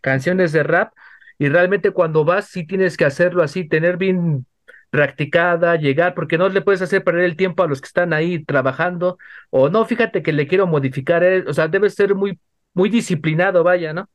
canciones 0.00 0.52
de 0.52 0.62
rap 0.62 0.92
y 1.38 1.48
realmente 1.48 1.90
cuando 1.90 2.24
vas 2.24 2.46
sí 2.46 2.66
tienes 2.66 2.96
que 2.96 3.04
hacerlo 3.04 3.42
así, 3.42 3.68
tener 3.68 3.96
bien 3.96 4.46
practicada, 4.90 5.76
llegar, 5.76 6.14
porque 6.14 6.38
no 6.38 6.48
le 6.48 6.62
puedes 6.62 6.80
hacer 6.82 7.02
perder 7.02 7.24
el 7.24 7.36
tiempo 7.36 7.62
a 7.62 7.66
los 7.66 7.80
que 7.80 7.86
están 7.86 8.12
ahí 8.12 8.44
trabajando, 8.44 9.18
o 9.50 9.68
no, 9.68 9.84
fíjate 9.84 10.22
que 10.22 10.32
le 10.32 10.46
quiero 10.46 10.66
modificar, 10.68 11.24
eh, 11.24 11.44
o 11.46 11.52
sea, 11.52 11.66
debes 11.68 11.94
ser 11.94 12.14
muy, 12.14 12.38
muy 12.74 12.90
disciplinado, 12.90 13.64
vaya, 13.64 13.92
¿no? 13.92 14.08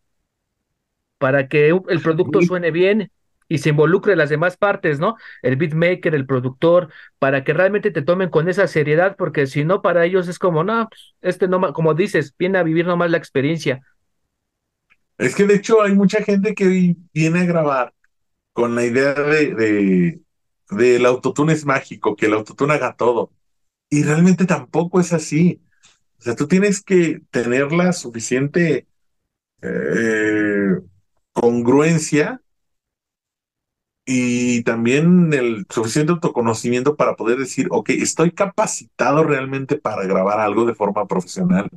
Para 1.17 1.47
que 1.49 1.67
el 1.69 1.99
producto 2.01 2.41
suene 2.41 2.71
bien 2.71 3.11
y 3.49 3.57
se 3.57 3.69
involucre 3.69 4.15
las 4.15 4.29
demás 4.29 4.55
partes, 4.55 4.99
¿no? 4.99 5.17
El 5.41 5.57
beatmaker, 5.57 6.15
el 6.15 6.25
productor, 6.25 6.89
para 7.17 7.43
que 7.43 7.53
realmente 7.53 7.91
te 7.91 8.01
tomen 8.01 8.29
con 8.29 8.47
esa 8.47 8.67
seriedad, 8.67 9.15
porque 9.17 9.47
si 9.47 9.65
no, 9.65 9.81
para 9.81 10.05
ellos 10.05 10.27
es 10.29 10.39
como, 10.39 10.63
no, 10.63 10.87
pues, 10.89 11.15
este 11.21 11.47
no, 11.49 11.73
como 11.73 11.93
dices, 11.93 12.33
viene 12.37 12.57
a 12.59 12.63
vivir 12.63 12.85
nomás 12.85 13.11
la 13.11 13.17
experiencia. 13.17 13.81
Es 15.19 15.35
que 15.35 15.45
de 15.45 15.55
hecho 15.55 15.83
hay 15.83 15.93
mucha 15.93 16.23
gente 16.23 16.55
que 16.55 16.95
viene 17.13 17.41
a 17.41 17.45
grabar 17.45 17.93
con 18.53 18.75
la 18.75 18.85
idea 18.85 19.13
de, 19.15 20.21
de, 20.71 20.95
el 20.97 21.05
autotune 21.05 21.53
es 21.53 21.65
mágico, 21.65 22.15
que 22.15 22.27
el 22.27 22.33
autotune 22.33 22.73
haga 22.75 22.95
todo. 22.95 23.33
Y 23.89 24.03
realmente 24.03 24.45
tampoco 24.45 25.01
es 25.01 25.13
así. 25.13 25.61
O 26.19 26.23
sea, 26.23 26.35
tú 26.35 26.47
tienes 26.47 26.83
que 26.83 27.21
tener 27.31 27.71
la 27.73 27.93
suficiente 27.93 28.87
eh, 29.61 30.79
congruencia 31.33 32.41
y 34.05 34.63
también 34.63 35.33
el 35.33 35.65
suficiente 35.69 36.13
autoconocimiento 36.13 36.95
para 36.95 37.15
poder 37.15 37.37
decir, 37.37 37.67
ok, 37.71 37.89
estoy 37.91 38.31
capacitado 38.31 39.23
realmente 39.23 39.77
para 39.77 40.03
grabar 40.05 40.39
algo 40.39 40.65
de 40.65 40.73
forma 40.75 41.07
profesional. 41.07 41.69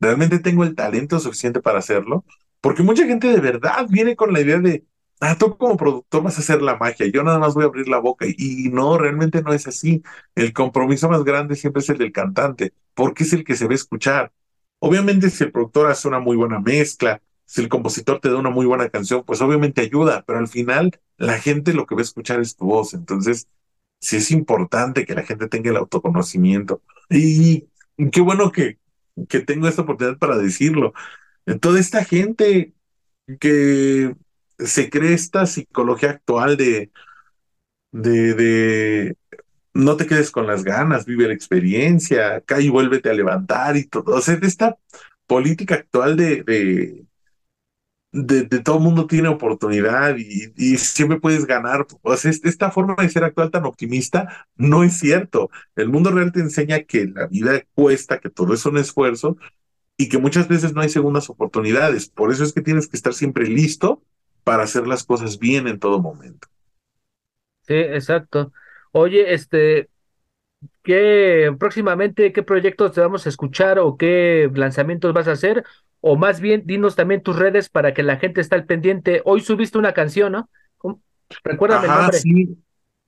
Realmente 0.00 0.40
tengo 0.40 0.64
el 0.64 0.74
talento 0.74 1.20
suficiente 1.20 1.60
para 1.60 1.78
hacerlo. 1.78 2.24
Porque 2.66 2.82
mucha 2.82 3.06
gente 3.06 3.28
de 3.28 3.38
verdad 3.38 3.86
viene 3.88 4.16
con 4.16 4.32
la 4.32 4.40
idea 4.40 4.58
de, 4.58 4.84
ah, 5.20 5.38
tú 5.38 5.56
como 5.56 5.76
productor 5.76 6.24
vas 6.24 6.36
a 6.36 6.40
hacer 6.40 6.62
la 6.62 6.76
magia, 6.76 7.06
yo 7.06 7.22
nada 7.22 7.38
más 7.38 7.54
voy 7.54 7.62
a 7.62 7.66
abrir 7.68 7.86
la 7.86 7.98
boca. 7.98 8.26
Y 8.26 8.70
no, 8.70 8.98
realmente 8.98 9.40
no 9.40 9.52
es 9.52 9.68
así. 9.68 10.02
El 10.34 10.52
compromiso 10.52 11.08
más 11.08 11.22
grande 11.22 11.54
siempre 11.54 11.80
es 11.80 11.88
el 11.90 11.98
del 11.98 12.10
cantante, 12.10 12.72
porque 12.92 13.22
es 13.22 13.32
el 13.32 13.44
que 13.44 13.54
se 13.54 13.68
ve 13.68 13.76
escuchar. 13.76 14.32
Obviamente 14.80 15.30
si 15.30 15.44
el 15.44 15.52
productor 15.52 15.88
hace 15.88 16.08
una 16.08 16.18
muy 16.18 16.36
buena 16.36 16.58
mezcla, 16.58 17.22
si 17.44 17.60
el 17.60 17.68
compositor 17.68 18.18
te 18.18 18.30
da 18.30 18.36
una 18.36 18.50
muy 18.50 18.66
buena 18.66 18.88
canción, 18.88 19.22
pues 19.24 19.40
obviamente 19.42 19.82
ayuda, 19.82 20.24
pero 20.26 20.40
al 20.40 20.48
final 20.48 20.90
la 21.18 21.38
gente 21.38 21.72
lo 21.72 21.86
que 21.86 21.94
va 21.94 22.00
a 22.00 22.02
escuchar 22.02 22.40
es 22.40 22.56
tu 22.56 22.64
voz. 22.66 22.94
Entonces, 22.94 23.46
sí 24.00 24.16
es 24.16 24.32
importante 24.32 25.04
que 25.06 25.14
la 25.14 25.22
gente 25.22 25.46
tenga 25.46 25.70
el 25.70 25.76
autoconocimiento. 25.76 26.82
Y 27.10 27.68
qué 28.10 28.20
bueno 28.22 28.50
que, 28.50 28.80
que 29.28 29.38
tengo 29.38 29.68
esta 29.68 29.82
oportunidad 29.82 30.18
para 30.18 30.36
decirlo. 30.36 30.94
Toda 31.60 31.78
esta 31.80 32.04
gente 32.04 32.74
que 33.40 34.16
se 34.58 34.90
cree 34.90 35.14
esta 35.14 35.46
psicología 35.46 36.10
actual 36.10 36.56
de, 36.56 36.90
de, 37.92 39.16
no 39.74 39.96
te 39.96 40.06
quedes 40.06 40.30
con 40.30 40.46
las 40.46 40.64
ganas, 40.64 41.06
vive 41.06 41.28
la 41.28 41.34
experiencia, 41.34 42.40
cae 42.42 42.62
y 42.64 42.68
vuélvete 42.68 43.10
a 43.10 43.14
levantar 43.14 43.76
y 43.76 43.86
todo. 43.86 44.16
O 44.16 44.20
sea, 44.20 44.38
esta 44.42 44.76
política 45.26 45.76
actual 45.76 46.16
de, 46.16 46.42
de 46.42 47.06
de, 48.12 48.62
mundo 48.78 49.06
tiene 49.06 49.28
oportunidad 49.28 50.16
y, 50.16 50.52
y, 50.56 50.78
siempre 50.78 51.20
puedes 51.20 51.46
ganar. 51.46 51.86
O 52.02 52.16
sea, 52.16 52.30
esta 52.30 52.70
forma 52.70 52.94
de 52.98 53.08
ser 53.08 53.24
actual 53.24 53.50
tan 53.50 53.64
optimista 53.64 54.46
no 54.56 54.84
es 54.84 54.98
cierto. 54.98 55.50
El 55.74 55.88
mundo 55.90 56.10
real 56.10 56.32
te 56.32 56.40
enseña 56.40 56.82
que 56.84 57.06
la 57.06 57.26
vida 57.26 57.62
cuesta, 57.74 58.18
que 58.18 58.30
todo 58.30 58.54
es 58.54 58.64
un 58.66 58.78
esfuerzo 58.78 59.36
y 59.96 60.08
que 60.08 60.18
muchas 60.18 60.48
veces 60.48 60.74
no 60.74 60.82
hay 60.82 60.88
segundas 60.88 61.30
oportunidades. 61.30 62.08
Por 62.08 62.30
eso 62.30 62.44
es 62.44 62.52
que 62.52 62.60
tienes 62.60 62.88
que 62.88 62.96
estar 62.96 63.14
siempre 63.14 63.46
listo 63.46 64.02
para 64.44 64.62
hacer 64.62 64.86
las 64.86 65.04
cosas 65.04 65.38
bien 65.38 65.66
en 65.66 65.78
todo 65.78 66.00
momento. 66.00 66.48
Sí, 67.62 67.74
exacto. 67.74 68.52
Oye, 68.92 69.34
este, 69.34 69.88
¿qué 70.82 71.54
próximamente 71.58 72.32
qué 72.32 72.42
proyectos 72.42 72.92
te 72.92 73.00
vamos 73.00 73.26
a 73.26 73.28
escuchar 73.28 73.78
o 73.78 73.96
qué 73.96 74.50
lanzamientos 74.54 75.12
vas 75.12 75.28
a 75.28 75.32
hacer? 75.32 75.64
O 76.00 76.16
más 76.16 76.40
bien, 76.40 76.62
dinos 76.64 76.94
también 76.94 77.22
tus 77.22 77.36
redes 77.36 77.68
para 77.68 77.92
que 77.92 78.02
la 78.02 78.18
gente 78.18 78.40
esté 78.40 78.54
al 78.54 78.66
pendiente. 78.66 79.22
Hoy 79.24 79.40
subiste 79.40 79.78
una 79.78 79.92
canción, 79.92 80.32
¿no? 80.32 80.50
Recuérdame 81.42 81.86
el 81.86 81.92
nombre. 81.92 82.18
Sí. 82.18 82.56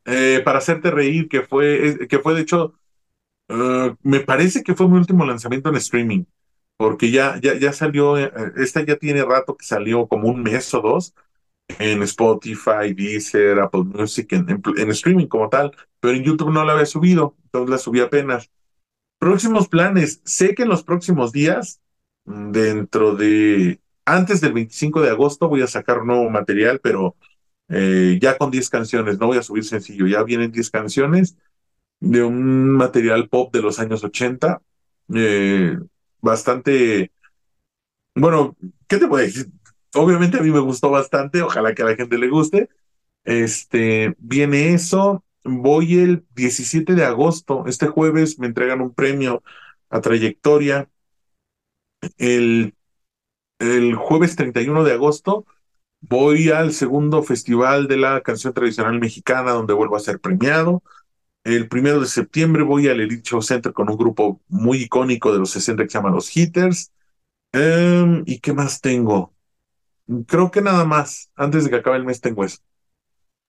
Eh, 0.05 0.41
para 0.45 0.59
hacerte 0.59 0.91
reír, 0.91 1.29
que 1.29 1.43
fue, 1.43 2.07
que 2.09 2.19
fue 2.19 2.35
de 2.35 2.41
hecho, 2.41 2.75
uh, 3.49 3.95
me 4.03 4.21
parece 4.21 4.63
que 4.63 4.75
fue 4.75 4.89
mi 4.89 4.97
último 4.97 5.25
lanzamiento 5.25 5.69
en 5.69 5.77
streaming, 5.77 6.25
porque 6.79 7.11
ya, 7.11 7.39
ya, 7.43 7.59
ya 7.59 7.73
salió, 7.75 8.17
eh, 8.19 8.33
esta 8.57 8.85
ya 8.85 8.97
tiene 8.97 9.25
rato 9.25 9.57
que 9.57 9.67
salió 9.67 10.09
como 10.09 10.29
un 10.29 10.43
mes 10.43 10.73
o 10.75 10.81
dos, 10.81 11.15
en 11.79 12.03
Spotify, 12.05 12.95
Deezer, 12.95 13.61
Apple 13.61 13.85
Music, 13.85 14.33
en, 14.33 14.91
streaming 14.91 15.27
como 15.27 15.49
tal, 15.51 15.73
pero 16.01 16.15
en 16.15 16.25
YouTube 16.25 16.53
no 16.53 16.65
la 16.65 16.73
había 16.75 16.87
subido, 16.87 17.37
entonces 17.45 17.71
la 17.71 17.79
subí 17.79 18.01
apenas. 18.01 18.51
Próximos 19.19 19.69
planes, 19.69 20.23
sé 20.25 20.55
que 20.55 20.63
en 20.63 20.69
los 20.71 20.85
próximos 20.85 21.33
días, 21.33 21.81
mm, 22.25 22.53
dentro 22.53 23.17
de, 23.17 23.81
antes 24.05 24.41
del 24.41 24.53
25 24.55 25.03
de 25.03 25.11
agosto 25.11 25.49
voy 25.49 25.63
a 25.63 25.67
sacar 25.67 26.05
nuevo 26.05 26.31
material, 26.31 26.81
pero 26.83 27.17
eh, 27.69 28.19
ya 28.21 28.39
con 28.39 28.51
10 28.51 28.71
canciones, 28.71 29.19
no 29.19 29.27
voy 29.27 29.39
a 29.39 29.43
subir 29.43 29.65
sencillo, 29.65 30.07
ya 30.07 30.23
vienen 30.23 30.53
10 30.53 30.71
canciones 30.71 31.37
de 32.01 32.23
un 32.23 32.71
material 32.71 33.29
pop 33.29 33.53
de 33.53 33.63
los 33.63 33.79
años 33.81 34.05
80, 34.05 34.63
eh, 35.15 35.79
bastante, 36.21 37.13
bueno, 38.15 38.57
¿qué 38.89 38.99
te 38.99 39.07
a 39.07 39.19
decir? 39.19 39.47
obviamente 39.95 40.39
a 40.39 40.43
mí 40.43 40.51
me 40.51 40.61
gustó 40.61 40.91
bastante, 40.91 41.43
ojalá 41.43 41.75
que 41.75 41.83
a 41.83 41.87
la 41.87 41.97
gente 41.97 42.19
le 42.19 42.29
guste. 42.29 42.69
Este, 43.25 44.15
viene 44.19 44.75
eso, 44.75 45.25
voy 45.45 45.99
el 45.99 46.27
17 46.35 46.95
de 46.95 47.05
agosto, 47.05 47.65
este 47.67 47.89
jueves 47.89 48.39
me 48.39 48.47
entregan 48.49 48.81
un 48.83 48.95
premio 48.95 49.43
a 49.91 50.01
trayectoria. 50.01 50.89
El, 52.19 52.75
el 53.59 53.95
jueves 53.97 54.37
31 54.37 54.85
de 54.85 54.95
agosto 54.95 55.47
voy 56.01 56.51
al 56.51 56.73
segundo 56.75 57.23
festival 57.23 57.89
de 57.89 57.99
la 57.99 58.23
canción 58.23 58.55
tradicional 58.55 59.01
mexicana 59.01 59.53
donde 59.53 59.75
vuelvo 59.75 59.97
a 59.97 60.01
ser 60.01 60.21
premiado. 60.21 60.83
El 61.45 61.69
primero 61.69 62.01
de 62.01 62.07
septiembre 62.07 62.63
voy 62.63 62.89
al 62.89 63.01
Elite 63.01 63.23
Show 63.23 63.43
Center 63.43 63.73
con 63.73 63.91
un 63.91 63.97
grupo 63.97 64.41
muy 64.49 64.83
icónico 64.83 65.33
de 65.33 65.39
los 65.39 65.51
60 65.51 65.83
que 65.85 65.91
se 65.91 65.99
llama 65.99 66.11
Los 66.11 66.37
Hitters. 66.37 66.93
Em, 67.53 68.23
¿Y 68.27 68.41
qué 68.41 68.53
más 68.53 68.81
tengo? 68.81 69.35
Creo 70.27 70.51
que 70.51 70.63
nada 70.63 70.85
más. 70.85 71.31
Antes 71.37 71.65
de 71.65 71.71
que 71.71 71.77
acabe 71.77 71.97
el 71.97 72.05
mes 72.05 72.21
tengo 72.21 72.45
eso. 72.45 72.59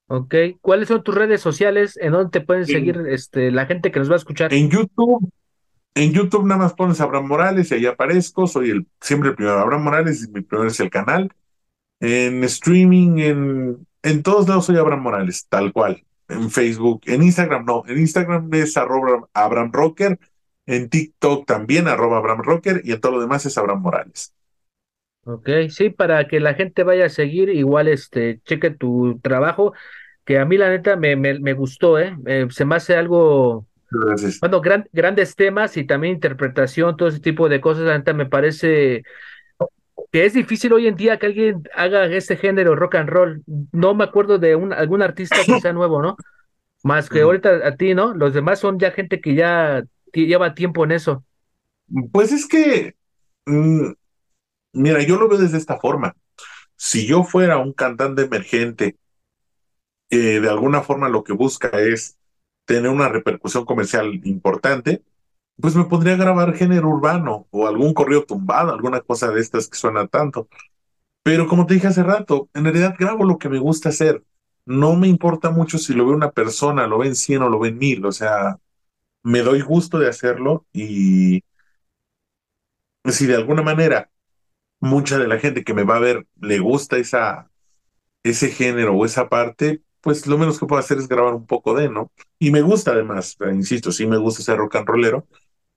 Ok. 0.07 0.35
¿Cuáles 0.61 0.87
son 0.87 1.03
tus 1.03 1.15
redes 1.15 1.41
sociales? 1.41 1.97
¿En 1.97 2.13
dónde 2.13 2.31
te 2.31 2.45
pueden 2.45 2.65
seguir 2.65 3.03
este, 3.09 3.51
la 3.51 3.65
gente 3.65 3.91
que 3.91 3.99
nos 3.99 4.09
va 4.09 4.15
a 4.15 4.17
escuchar? 4.17 4.53
En 4.53 4.69
YouTube. 4.69 5.31
En 5.95 6.13
YouTube 6.13 6.45
nada 6.45 6.59
más 6.61 6.73
pones 6.73 7.01
Abraham 7.01 7.27
Morales 7.27 7.71
y 7.71 7.75
ahí 7.75 7.85
aparezco. 7.85 8.47
Soy 8.47 8.69
el 8.71 8.87
siempre 9.01 9.29
el 9.29 9.35
primero 9.35 9.59
Abraham 9.59 9.83
Morales 9.83 10.23
y 10.23 10.31
mi 10.31 10.41
primero 10.41 10.69
es 10.69 10.79
el 10.79 10.89
canal. 10.89 11.31
En 11.99 12.43
streaming, 12.45 13.19
en, 13.19 13.87
en 14.03 14.23
todos 14.23 14.47
lados 14.47 14.65
soy 14.65 14.77
Abraham 14.77 15.03
Morales, 15.03 15.47
tal 15.49 15.73
cual. 15.73 16.03
En 16.29 16.49
Facebook, 16.49 17.01
en 17.05 17.23
Instagram 17.23 17.65
no. 17.65 17.83
En 17.87 17.97
Instagram 17.97 18.53
es 18.53 18.77
arroba 18.77 19.27
Abraham 19.33 19.71
Rocker. 19.73 20.19
En 20.65 20.89
TikTok 20.89 21.45
también, 21.45 21.87
arroba 21.87 22.17
Abraham 22.17 22.43
Rocker. 22.43 22.81
Y 22.83 22.91
en 22.93 23.01
todo 23.01 23.13
lo 23.13 23.21
demás 23.21 23.45
es 23.45 23.57
Abraham 23.57 23.81
Morales. 23.81 24.33
Ok, 25.23 25.49
sí, 25.69 25.89
para 25.89 26.27
que 26.27 26.39
la 26.39 26.55
gente 26.55 26.83
vaya 26.83 27.05
a 27.05 27.09
seguir, 27.09 27.49
igual 27.49 27.87
este, 27.87 28.41
cheque 28.45 28.71
tu 28.71 29.19
trabajo, 29.21 29.73
que 30.25 30.39
a 30.39 30.45
mí 30.45 30.57
la 30.57 30.69
neta 30.69 30.95
me, 30.95 31.15
me, 31.15 31.39
me 31.39 31.53
gustó, 31.53 31.99
¿eh? 31.99 32.15
se 32.49 32.65
me 32.65 32.75
hace 32.75 32.95
algo, 32.95 33.67
Gracias. 33.91 34.39
bueno, 34.39 34.61
gran, 34.61 34.87
grandes 34.93 35.35
temas 35.35 35.77
y 35.77 35.85
también 35.85 36.15
interpretación, 36.15 36.97
todo 36.97 37.09
ese 37.09 37.19
tipo 37.19 37.49
de 37.49 37.61
cosas, 37.61 37.83
la 37.85 37.97
neta 37.97 38.13
me 38.13 38.25
parece 38.25 39.03
que 40.11 40.25
es 40.25 40.33
difícil 40.33 40.73
hoy 40.73 40.87
en 40.87 40.95
día 40.95 41.19
que 41.19 41.27
alguien 41.27 41.63
haga 41.75 42.05
este 42.05 42.37
género 42.37 42.75
rock 42.75 42.95
and 42.95 43.09
roll. 43.09 43.43
No 43.71 43.93
me 43.93 44.03
acuerdo 44.03 44.39
de 44.39 44.55
un, 44.55 44.73
algún 44.73 45.01
artista 45.01 45.37
que 45.45 45.59
sea 45.59 45.73
nuevo, 45.73 46.01
¿no? 46.01 46.17
Más 46.83 47.09
que 47.09 47.21
ahorita 47.21 47.67
a 47.67 47.75
ti, 47.75 47.93
¿no? 47.93 48.13
Los 48.13 48.33
demás 48.33 48.59
son 48.59 48.79
ya 48.79 48.91
gente 48.91 49.21
que 49.21 49.35
ya 49.35 49.83
lleva 50.13 50.55
tiempo 50.55 50.83
en 50.83 50.91
eso. 50.91 51.23
Pues 52.11 52.31
es 52.31 52.47
que 52.47 52.95
mm, 53.45 53.91
Mira, 54.73 55.01
yo 55.03 55.17
lo 55.17 55.27
veo 55.27 55.37
desde 55.39 55.57
esta 55.57 55.79
forma. 55.79 56.15
Si 56.75 57.05
yo 57.07 57.23
fuera 57.23 57.57
un 57.57 57.73
cantante 57.73 58.23
emergente, 58.23 58.97
eh, 60.09 60.39
de 60.39 60.49
alguna 60.49 60.81
forma 60.81 61.09
lo 61.09 61.23
que 61.23 61.33
busca 61.33 61.69
es 61.79 62.17
tener 62.65 62.89
una 62.89 63.09
repercusión 63.09 63.65
comercial 63.65 64.21
importante, 64.25 65.03
pues 65.61 65.75
me 65.75 65.85
pondría 65.85 66.13
a 66.13 66.17
grabar 66.17 66.53
género 66.55 66.89
urbano 66.89 67.47
o 67.51 67.67
algún 67.67 67.93
corrido 67.93 68.23
tumbado, 68.23 68.73
alguna 68.73 69.01
cosa 69.01 69.31
de 69.31 69.41
estas 69.41 69.67
que 69.67 69.77
suena 69.77 70.07
tanto. 70.07 70.47
Pero 71.23 71.47
como 71.47 71.65
te 71.65 71.75
dije 71.75 71.87
hace 71.87 72.03
rato, 72.03 72.49
en 72.53 72.63
realidad 72.65 72.95
grabo 72.97 73.25
lo 73.25 73.37
que 73.37 73.49
me 73.49 73.59
gusta 73.59 73.89
hacer. 73.89 74.23
No 74.65 74.95
me 74.95 75.07
importa 75.07 75.51
mucho 75.51 75.77
si 75.77 75.93
lo 75.93 76.05
ve 76.07 76.13
una 76.13 76.31
persona, 76.31 76.87
lo 76.87 76.99
ven 76.99 77.15
100 77.15 77.43
o 77.43 77.49
lo 77.49 77.59
ven 77.59 77.77
mil. 77.77 78.05
O 78.05 78.11
sea, 78.11 78.59
me 79.23 79.41
doy 79.41 79.61
gusto 79.61 79.99
de 79.99 80.09
hacerlo 80.09 80.65
y 80.73 81.43
si 83.05 83.25
de 83.25 83.35
alguna 83.35 83.61
manera 83.61 84.09
mucha 84.79 85.17
de 85.17 85.27
la 85.27 85.39
gente 85.39 85.63
que 85.63 85.73
me 85.73 85.83
va 85.83 85.97
a 85.97 85.99
ver 85.99 86.27
le 86.41 86.59
gusta 86.59 86.97
esa, 86.97 87.49
ese 88.23 88.49
género 88.49 88.95
o 88.95 89.05
esa 89.05 89.29
parte, 89.29 89.83
pues 90.01 90.27
lo 90.27 90.37
menos 90.37 90.59
que 90.59 90.65
puedo 90.65 90.79
hacer 90.79 90.97
es 90.99 91.07
grabar 91.07 91.33
un 91.35 91.45
poco 91.47 91.73
de, 91.75 91.89
¿no? 91.89 92.11
Y 92.39 92.51
me 92.51 92.61
gusta 92.61 92.91
además, 92.91 93.37
insisto, 93.51 93.91
sí 93.91 94.07
me 94.07 94.17
gusta 94.17 94.43
ser 94.43 94.57
rock 94.57 94.77
and 94.77 94.87
rollero, 94.87 95.27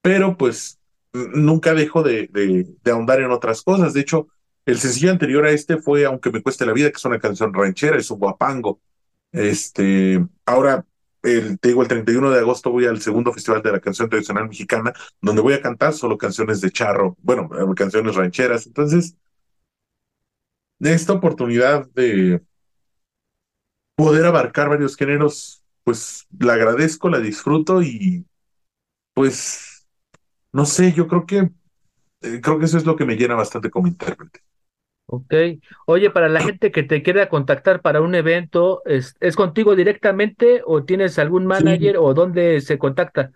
pero 0.03 0.37
pues 0.37 0.79
nunca 1.13 1.75
dejo 1.75 2.03
de, 2.03 2.29
de, 2.33 2.67
de, 2.83 2.91
ahondar 2.91 3.21
en 3.21 3.31
otras 3.31 3.63
cosas. 3.63 3.95
De 3.95 4.01
hecho, 4.01 4.29
el 4.67 4.79
sencillo 4.79 5.11
anterior 5.11 5.45
a 5.45 5.51
este 5.51 5.79
fue 5.79 6.05
Aunque 6.05 6.31
me 6.31 6.43
cueste 6.43 6.67
la 6.67 6.73
vida, 6.73 6.91
que 6.91 6.97
es 6.97 7.05
una 7.05 7.19
canción 7.21 7.53
ranchera, 7.55 7.97
es 7.97 8.11
un 8.11 8.19
guapango. 8.19 8.81
Este, 9.33 10.25
ahora 10.47 10.85
te 11.23 11.69
digo, 11.69 11.83
el 11.83 11.89
31 11.89 12.31
de 12.31 12.41
agosto 12.41 12.71
voy 12.71 12.87
al 12.87 13.01
segundo 13.01 13.33
Festival 13.33 13.63
de 13.63 13.73
la 13.73 13.81
Canción 13.81 14.09
Tradicional 14.11 14.49
Mexicana, 14.49 14.93
donde 15.21 15.41
voy 15.41 15.55
a 15.55 15.63
cantar 15.63 15.93
solo 15.93 16.19
canciones 16.19 16.61
de 16.61 16.71
charro, 16.71 17.17
bueno, 17.23 17.49
eh, 17.57 17.75
canciones 17.77 18.17
rancheras. 18.17 18.67
Entonces, 18.67 19.17
esta 20.81 21.13
oportunidad 21.13 21.89
de 21.91 22.43
poder 23.95 24.27
abarcar 24.27 24.69
varios 24.69 24.97
géneros, 24.97 25.63
pues 25.85 26.27
la 26.41 26.55
agradezco, 26.55 27.09
la 27.09 27.21
disfruto 27.21 27.83
y 27.83 28.27
pues, 29.15 29.72
no 30.53 30.67
sé, 30.67 30.93
yo 30.93 31.09
creo 31.09 31.27
que, 31.27 31.39
eh, 32.23 32.41
creo 32.43 32.59
que 32.61 32.67
eso 32.67 32.79
es 32.79 32.87
lo 32.87 32.97
que 32.97 33.07
me 33.07 33.17
llena 33.17 33.35
bastante 33.37 33.71
como 33.71 33.89
intérprete. 33.89 34.41
Ok. 35.07 35.35
Oye, 35.87 36.11
para 36.11 36.29
la 36.31 36.41
gente 36.41 36.71
que 36.73 36.83
te 36.83 37.03
quiera 37.03 37.29
contactar 37.29 37.83
para 37.83 38.01
un 38.01 38.15
evento, 38.15 38.83
¿es, 38.87 39.15
es 39.21 39.37
contigo 39.37 39.77
directamente 39.77 40.63
o 40.65 40.85
tienes 40.85 41.19
algún 41.19 41.45
manager 41.47 41.97
Sí. 41.97 41.99
o 41.99 42.15
dónde 42.15 42.61
se 42.63 42.79
contacta? 42.79 43.33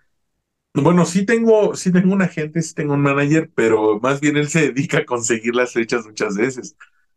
Bueno, 0.73 1.05
sí 1.05 1.25
tengo, 1.25 1.75
sí 1.75 1.91
tengo 1.91 2.13
un 2.13 2.21
agente, 2.21 2.61
sí 2.61 2.73
tengo 2.75 2.93
un 2.93 3.01
manager, 3.01 3.49
pero 3.55 3.99
más 3.99 4.21
bien 4.21 4.37
él 4.37 4.47
se 4.47 4.61
dedica 4.71 4.99
a 4.99 5.05
conseguir 5.05 5.55
las 5.55 5.73
fechas 5.73 6.05
muchas 6.05 6.37
veces. 6.37 6.75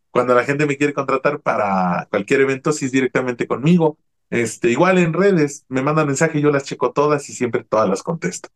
Cuando 0.09 0.33
la 0.35 0.43
gente 0.43 0.65
me 0.65 0.77
quiere 0.77 0.93
contratar 0.93 1.41
para 1.41 2.07
cualquier 2.09 2.41
evento, 2.41 2.71
sí 2.71 2.85
es 2.85 2.91
directamente 2.91 3.47
conmigo. 3.47 3.99
Este, 4.31 4.71
igual 4.71 4.97
en 4.97 5.13
redes, 5.13 5.65
me 5.69 5.83
mandan 5.83 6.07
mensaje, 6.07 6.41
yo 6.41 6.49
las 6.51 6.63
checo 6.63 6.91
todas 6.91 7.29
y 7.29 7.33
siempre 7.33 7.63
todas 7.63 7.87
las 7.89 8.01
contesto. 8.03 8.49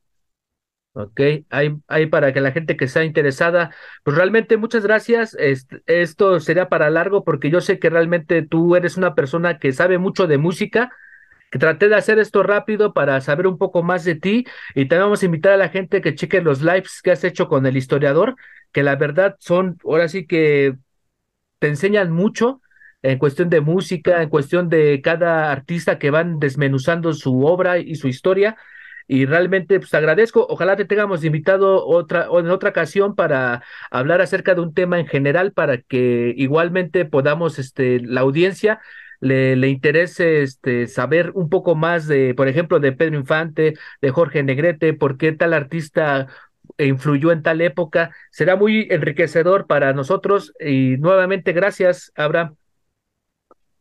Ok, 0.97 1.19
ahí, 1.49 1.75
ahí 1.89 2.05
para 2.05 2.31
que 2.31 2.39
la 2.39 2.53
gente 2.53 2.77
que 2.77 2.87
sea 2.87 3.03
interesada, 3.03 3.75
pues 4.03 4.15
realmente 4.15 4.55
muchas 4.55 4.83
gracias. 4.83 5.35
Est- 5.37 5.73
esto 5.87 6.39
sería 6.39 6.69
para 6.69 6.89
largo 6.89 7.25
porque 7.25 7.49
yo 7.49 7.59
sé 7.59 7.79
que 7.79 7.89
realmente 7.89 8.43
tú 8.43 8.77
eres 8.77 8.95
una 8.95 9.13
persona 9.13 9.59
que 9.59 9.73
sabe 9.73 9.97
mucho 9.97 10.25
de 10.25 10.37
música, 10.37 10.89
que 11.51 11.59
traté 11.59 11.89
de 11.89 11.95
hacer 11.95 12.19
esto 12.19 12.43
rápido 12.43 12.93
para 12.93 13.21
saber 13.21 13.47
un 13.47 13.57
poco 13.57 13.83
más 13.83 14.05
de 14.05 14.15
ti 14.15 14.45
y 14.75 14.87
también 14.87 15.03
vamos 15.07 15.23
a 15.23 15.25
invitar 15.27 15.53
a 15.53 15.57
la 15.57 15.69
gente 15.69 16.01
que 16.01 16.15
cheque 16.15 16.41
los 16.41 16.61
lives 16.61 17.01
que 17.03 17.11
has 17.11 17.23
hecho 17.25 17.47
con 17.49 17.65
el 17.65 17.77
historiador, 17.77 18.35
que 18.73 18.83
la 18.83 18.95
verdad 18.97 19.35
son, 19.39 19.77
ahora 19.85 20.07
sí 20.09 20.27
que 20.27 20.75
te 21.59 21.67
enseñan 21.67 22.11
mucho 22.11 22.61
en 23.01 23.19
cuestión 23.19 23.49
de 23.49 23.61
música, 23.61 24.21
en 24.23 24.29
cuestión 24.29 24.69
de 24.69 25.01
cada 25.03 25.51
artista 25.51 25.99
que 25.99 26.09
van 26.09 26.39
desmenuzando 26.39 27.13
su 27.13 27.45
obra 27.45 27.77
y 27.77 27.95
su 27.95 28.07
historia. 28.07 28.57
Y 29.07 29.25
realmente 29.25 29.79
pues 29.79 29.93
agradezco. 29.93 30.45
Ojalá 30.49 30.75
te 30.75 30.85
tengamos 30.85 31.23
invitado 31.23 31.85
otra 31.85 32.29
o 32.29 32.39
en 32.39 32.49
otra 32.49 32.71
ocasión 32.71 33.15
para 33.15 33.63
hablar 33.91 34.21
acerca 34.21 34.55
de 34.55 34.61
un 34.61 34.73
tema 34.73 34.99
en 34.99 35.07
general 35.07 35.51
para 35.53 35.79
que 35.81 36.33
igualmente 36.37 37.05
podamos 37.05 37.59
este 37.59 37.99
la 38.01 38.21
audiencia 38.21 38.79
le, 39.19 39.55
le 39.55 39.69
interese 39.69 40.41
este 40.43 40.87
saber 40.87 41.31
un 41.35 41.49
poco 41.49 41.75
más 41.75 42.07
de, 42.07 42.33
por 42.35 42.47
ejemplo, 42.47 42.79
de 42.79 42.91
Pedro 42.91 43.17
Infante, 43.17 43.73
de 44.01 44.09
Jorge 44.11 44.43
Negrete, 44.43 44.93
por 44.93 45.17
qué 45.17 45.31
tal 45.31 45.53
artista 45.53 46.27
influyó 46.77 47.31
en 47.31 47.43
tal 47.43 47.61
época. 47.61 48.11
Será 48.31 48.55
muy 48.55 48.87
enriquecedor 48.89 49.67
para 49.67 49.93
nosotros 49.93 50.53
y 50.59 50.97
nuevamente 50.97 51.53
gracias, 51.53 52.11
Abraham. 52.15 52.55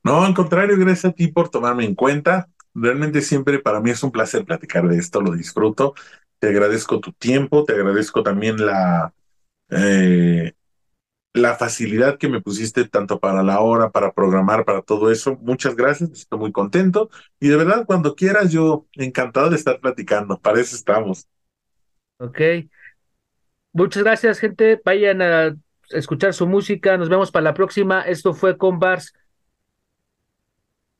No, 0.02 0.22
al 0.22 0.34
contrario, 0.34 0.76
gracias 0.78 1.06
a 1.06 1.14
ti 1.14 1.28
por 1.28 1.48
tomarme 1.48 1.84
en 1.84 1.94
cuenta. 1.94 2.48
Realmente 2.74 3.20
siempre 3.22 3.58
para 3.60 3.80
mí 3.80 3.90
es 3.90 4.02
un 4.02 4.10
placer 4.12 4.44
platicar 4.44 4.88
de 4.88 4.98
esto, 4.98 5.20
lo 5.20 5.32
disfruto. 5.32 5.94
Te 6.38 6.48
agradezco 6.48 7.00
tu 7.00 7.12
tiempo, 7.12 7.64
te 7.64 7.72
agradezco 7.74 8.22
también 8.22 8.64
la, 8.64 9.14
eh, 9.70 10.52
la 11.34 11.56
facilidad 11.56 12.18
que 12.18 12.28
me 12.28 12.40
pusiste 12.40 12.84
tanto 12.86 13.20
para 13.20 13.42
la 13.42 13.60
hora, 13.60 13.90
para 13.90 14.12
programar, 14.12 14.64
para 14.64 14.82
todo 14.82 15.10
eso. 15.10 15.36
Muchas 15.42 15.76
gracias, 15.76 16.10
estoy 16.12 16.38
muy 16.38 16.52
contento. 16.52 17.10
Y 17.40 17.48
de 17.48 17.56
verdad, 17.56 17.86
cuando 17.86 18.14
quieras, 18.14 18.52
yo 18.52 18.86
encantado 18.94 19.50
de 19.50 19.56
estar 19.56 19.80
platicando. 19.80 20.38
Para 20.40 20.60
eso 20.60 20.76
estamos. 20.76 21.28
Ok. 22.18 22.40
Muchas 23.72 24.02
gracias, 24.04 24.38
gente. 24.38 24.80
Vayan 24.84 25.20
a 25.22 25.56
escuchar 25.90 26.32
su 26.34 26.46
música. 26.46 26.96
Nos 26.96 27.08
vemos 27.08 27.30
para 27.30 27.44
la 27.44 27.54
próxima. 27.54 28.02
Esto 28.02 28.32
fue 28.34 28.56
con 28.56 28.78
Bars. 28.78 29.12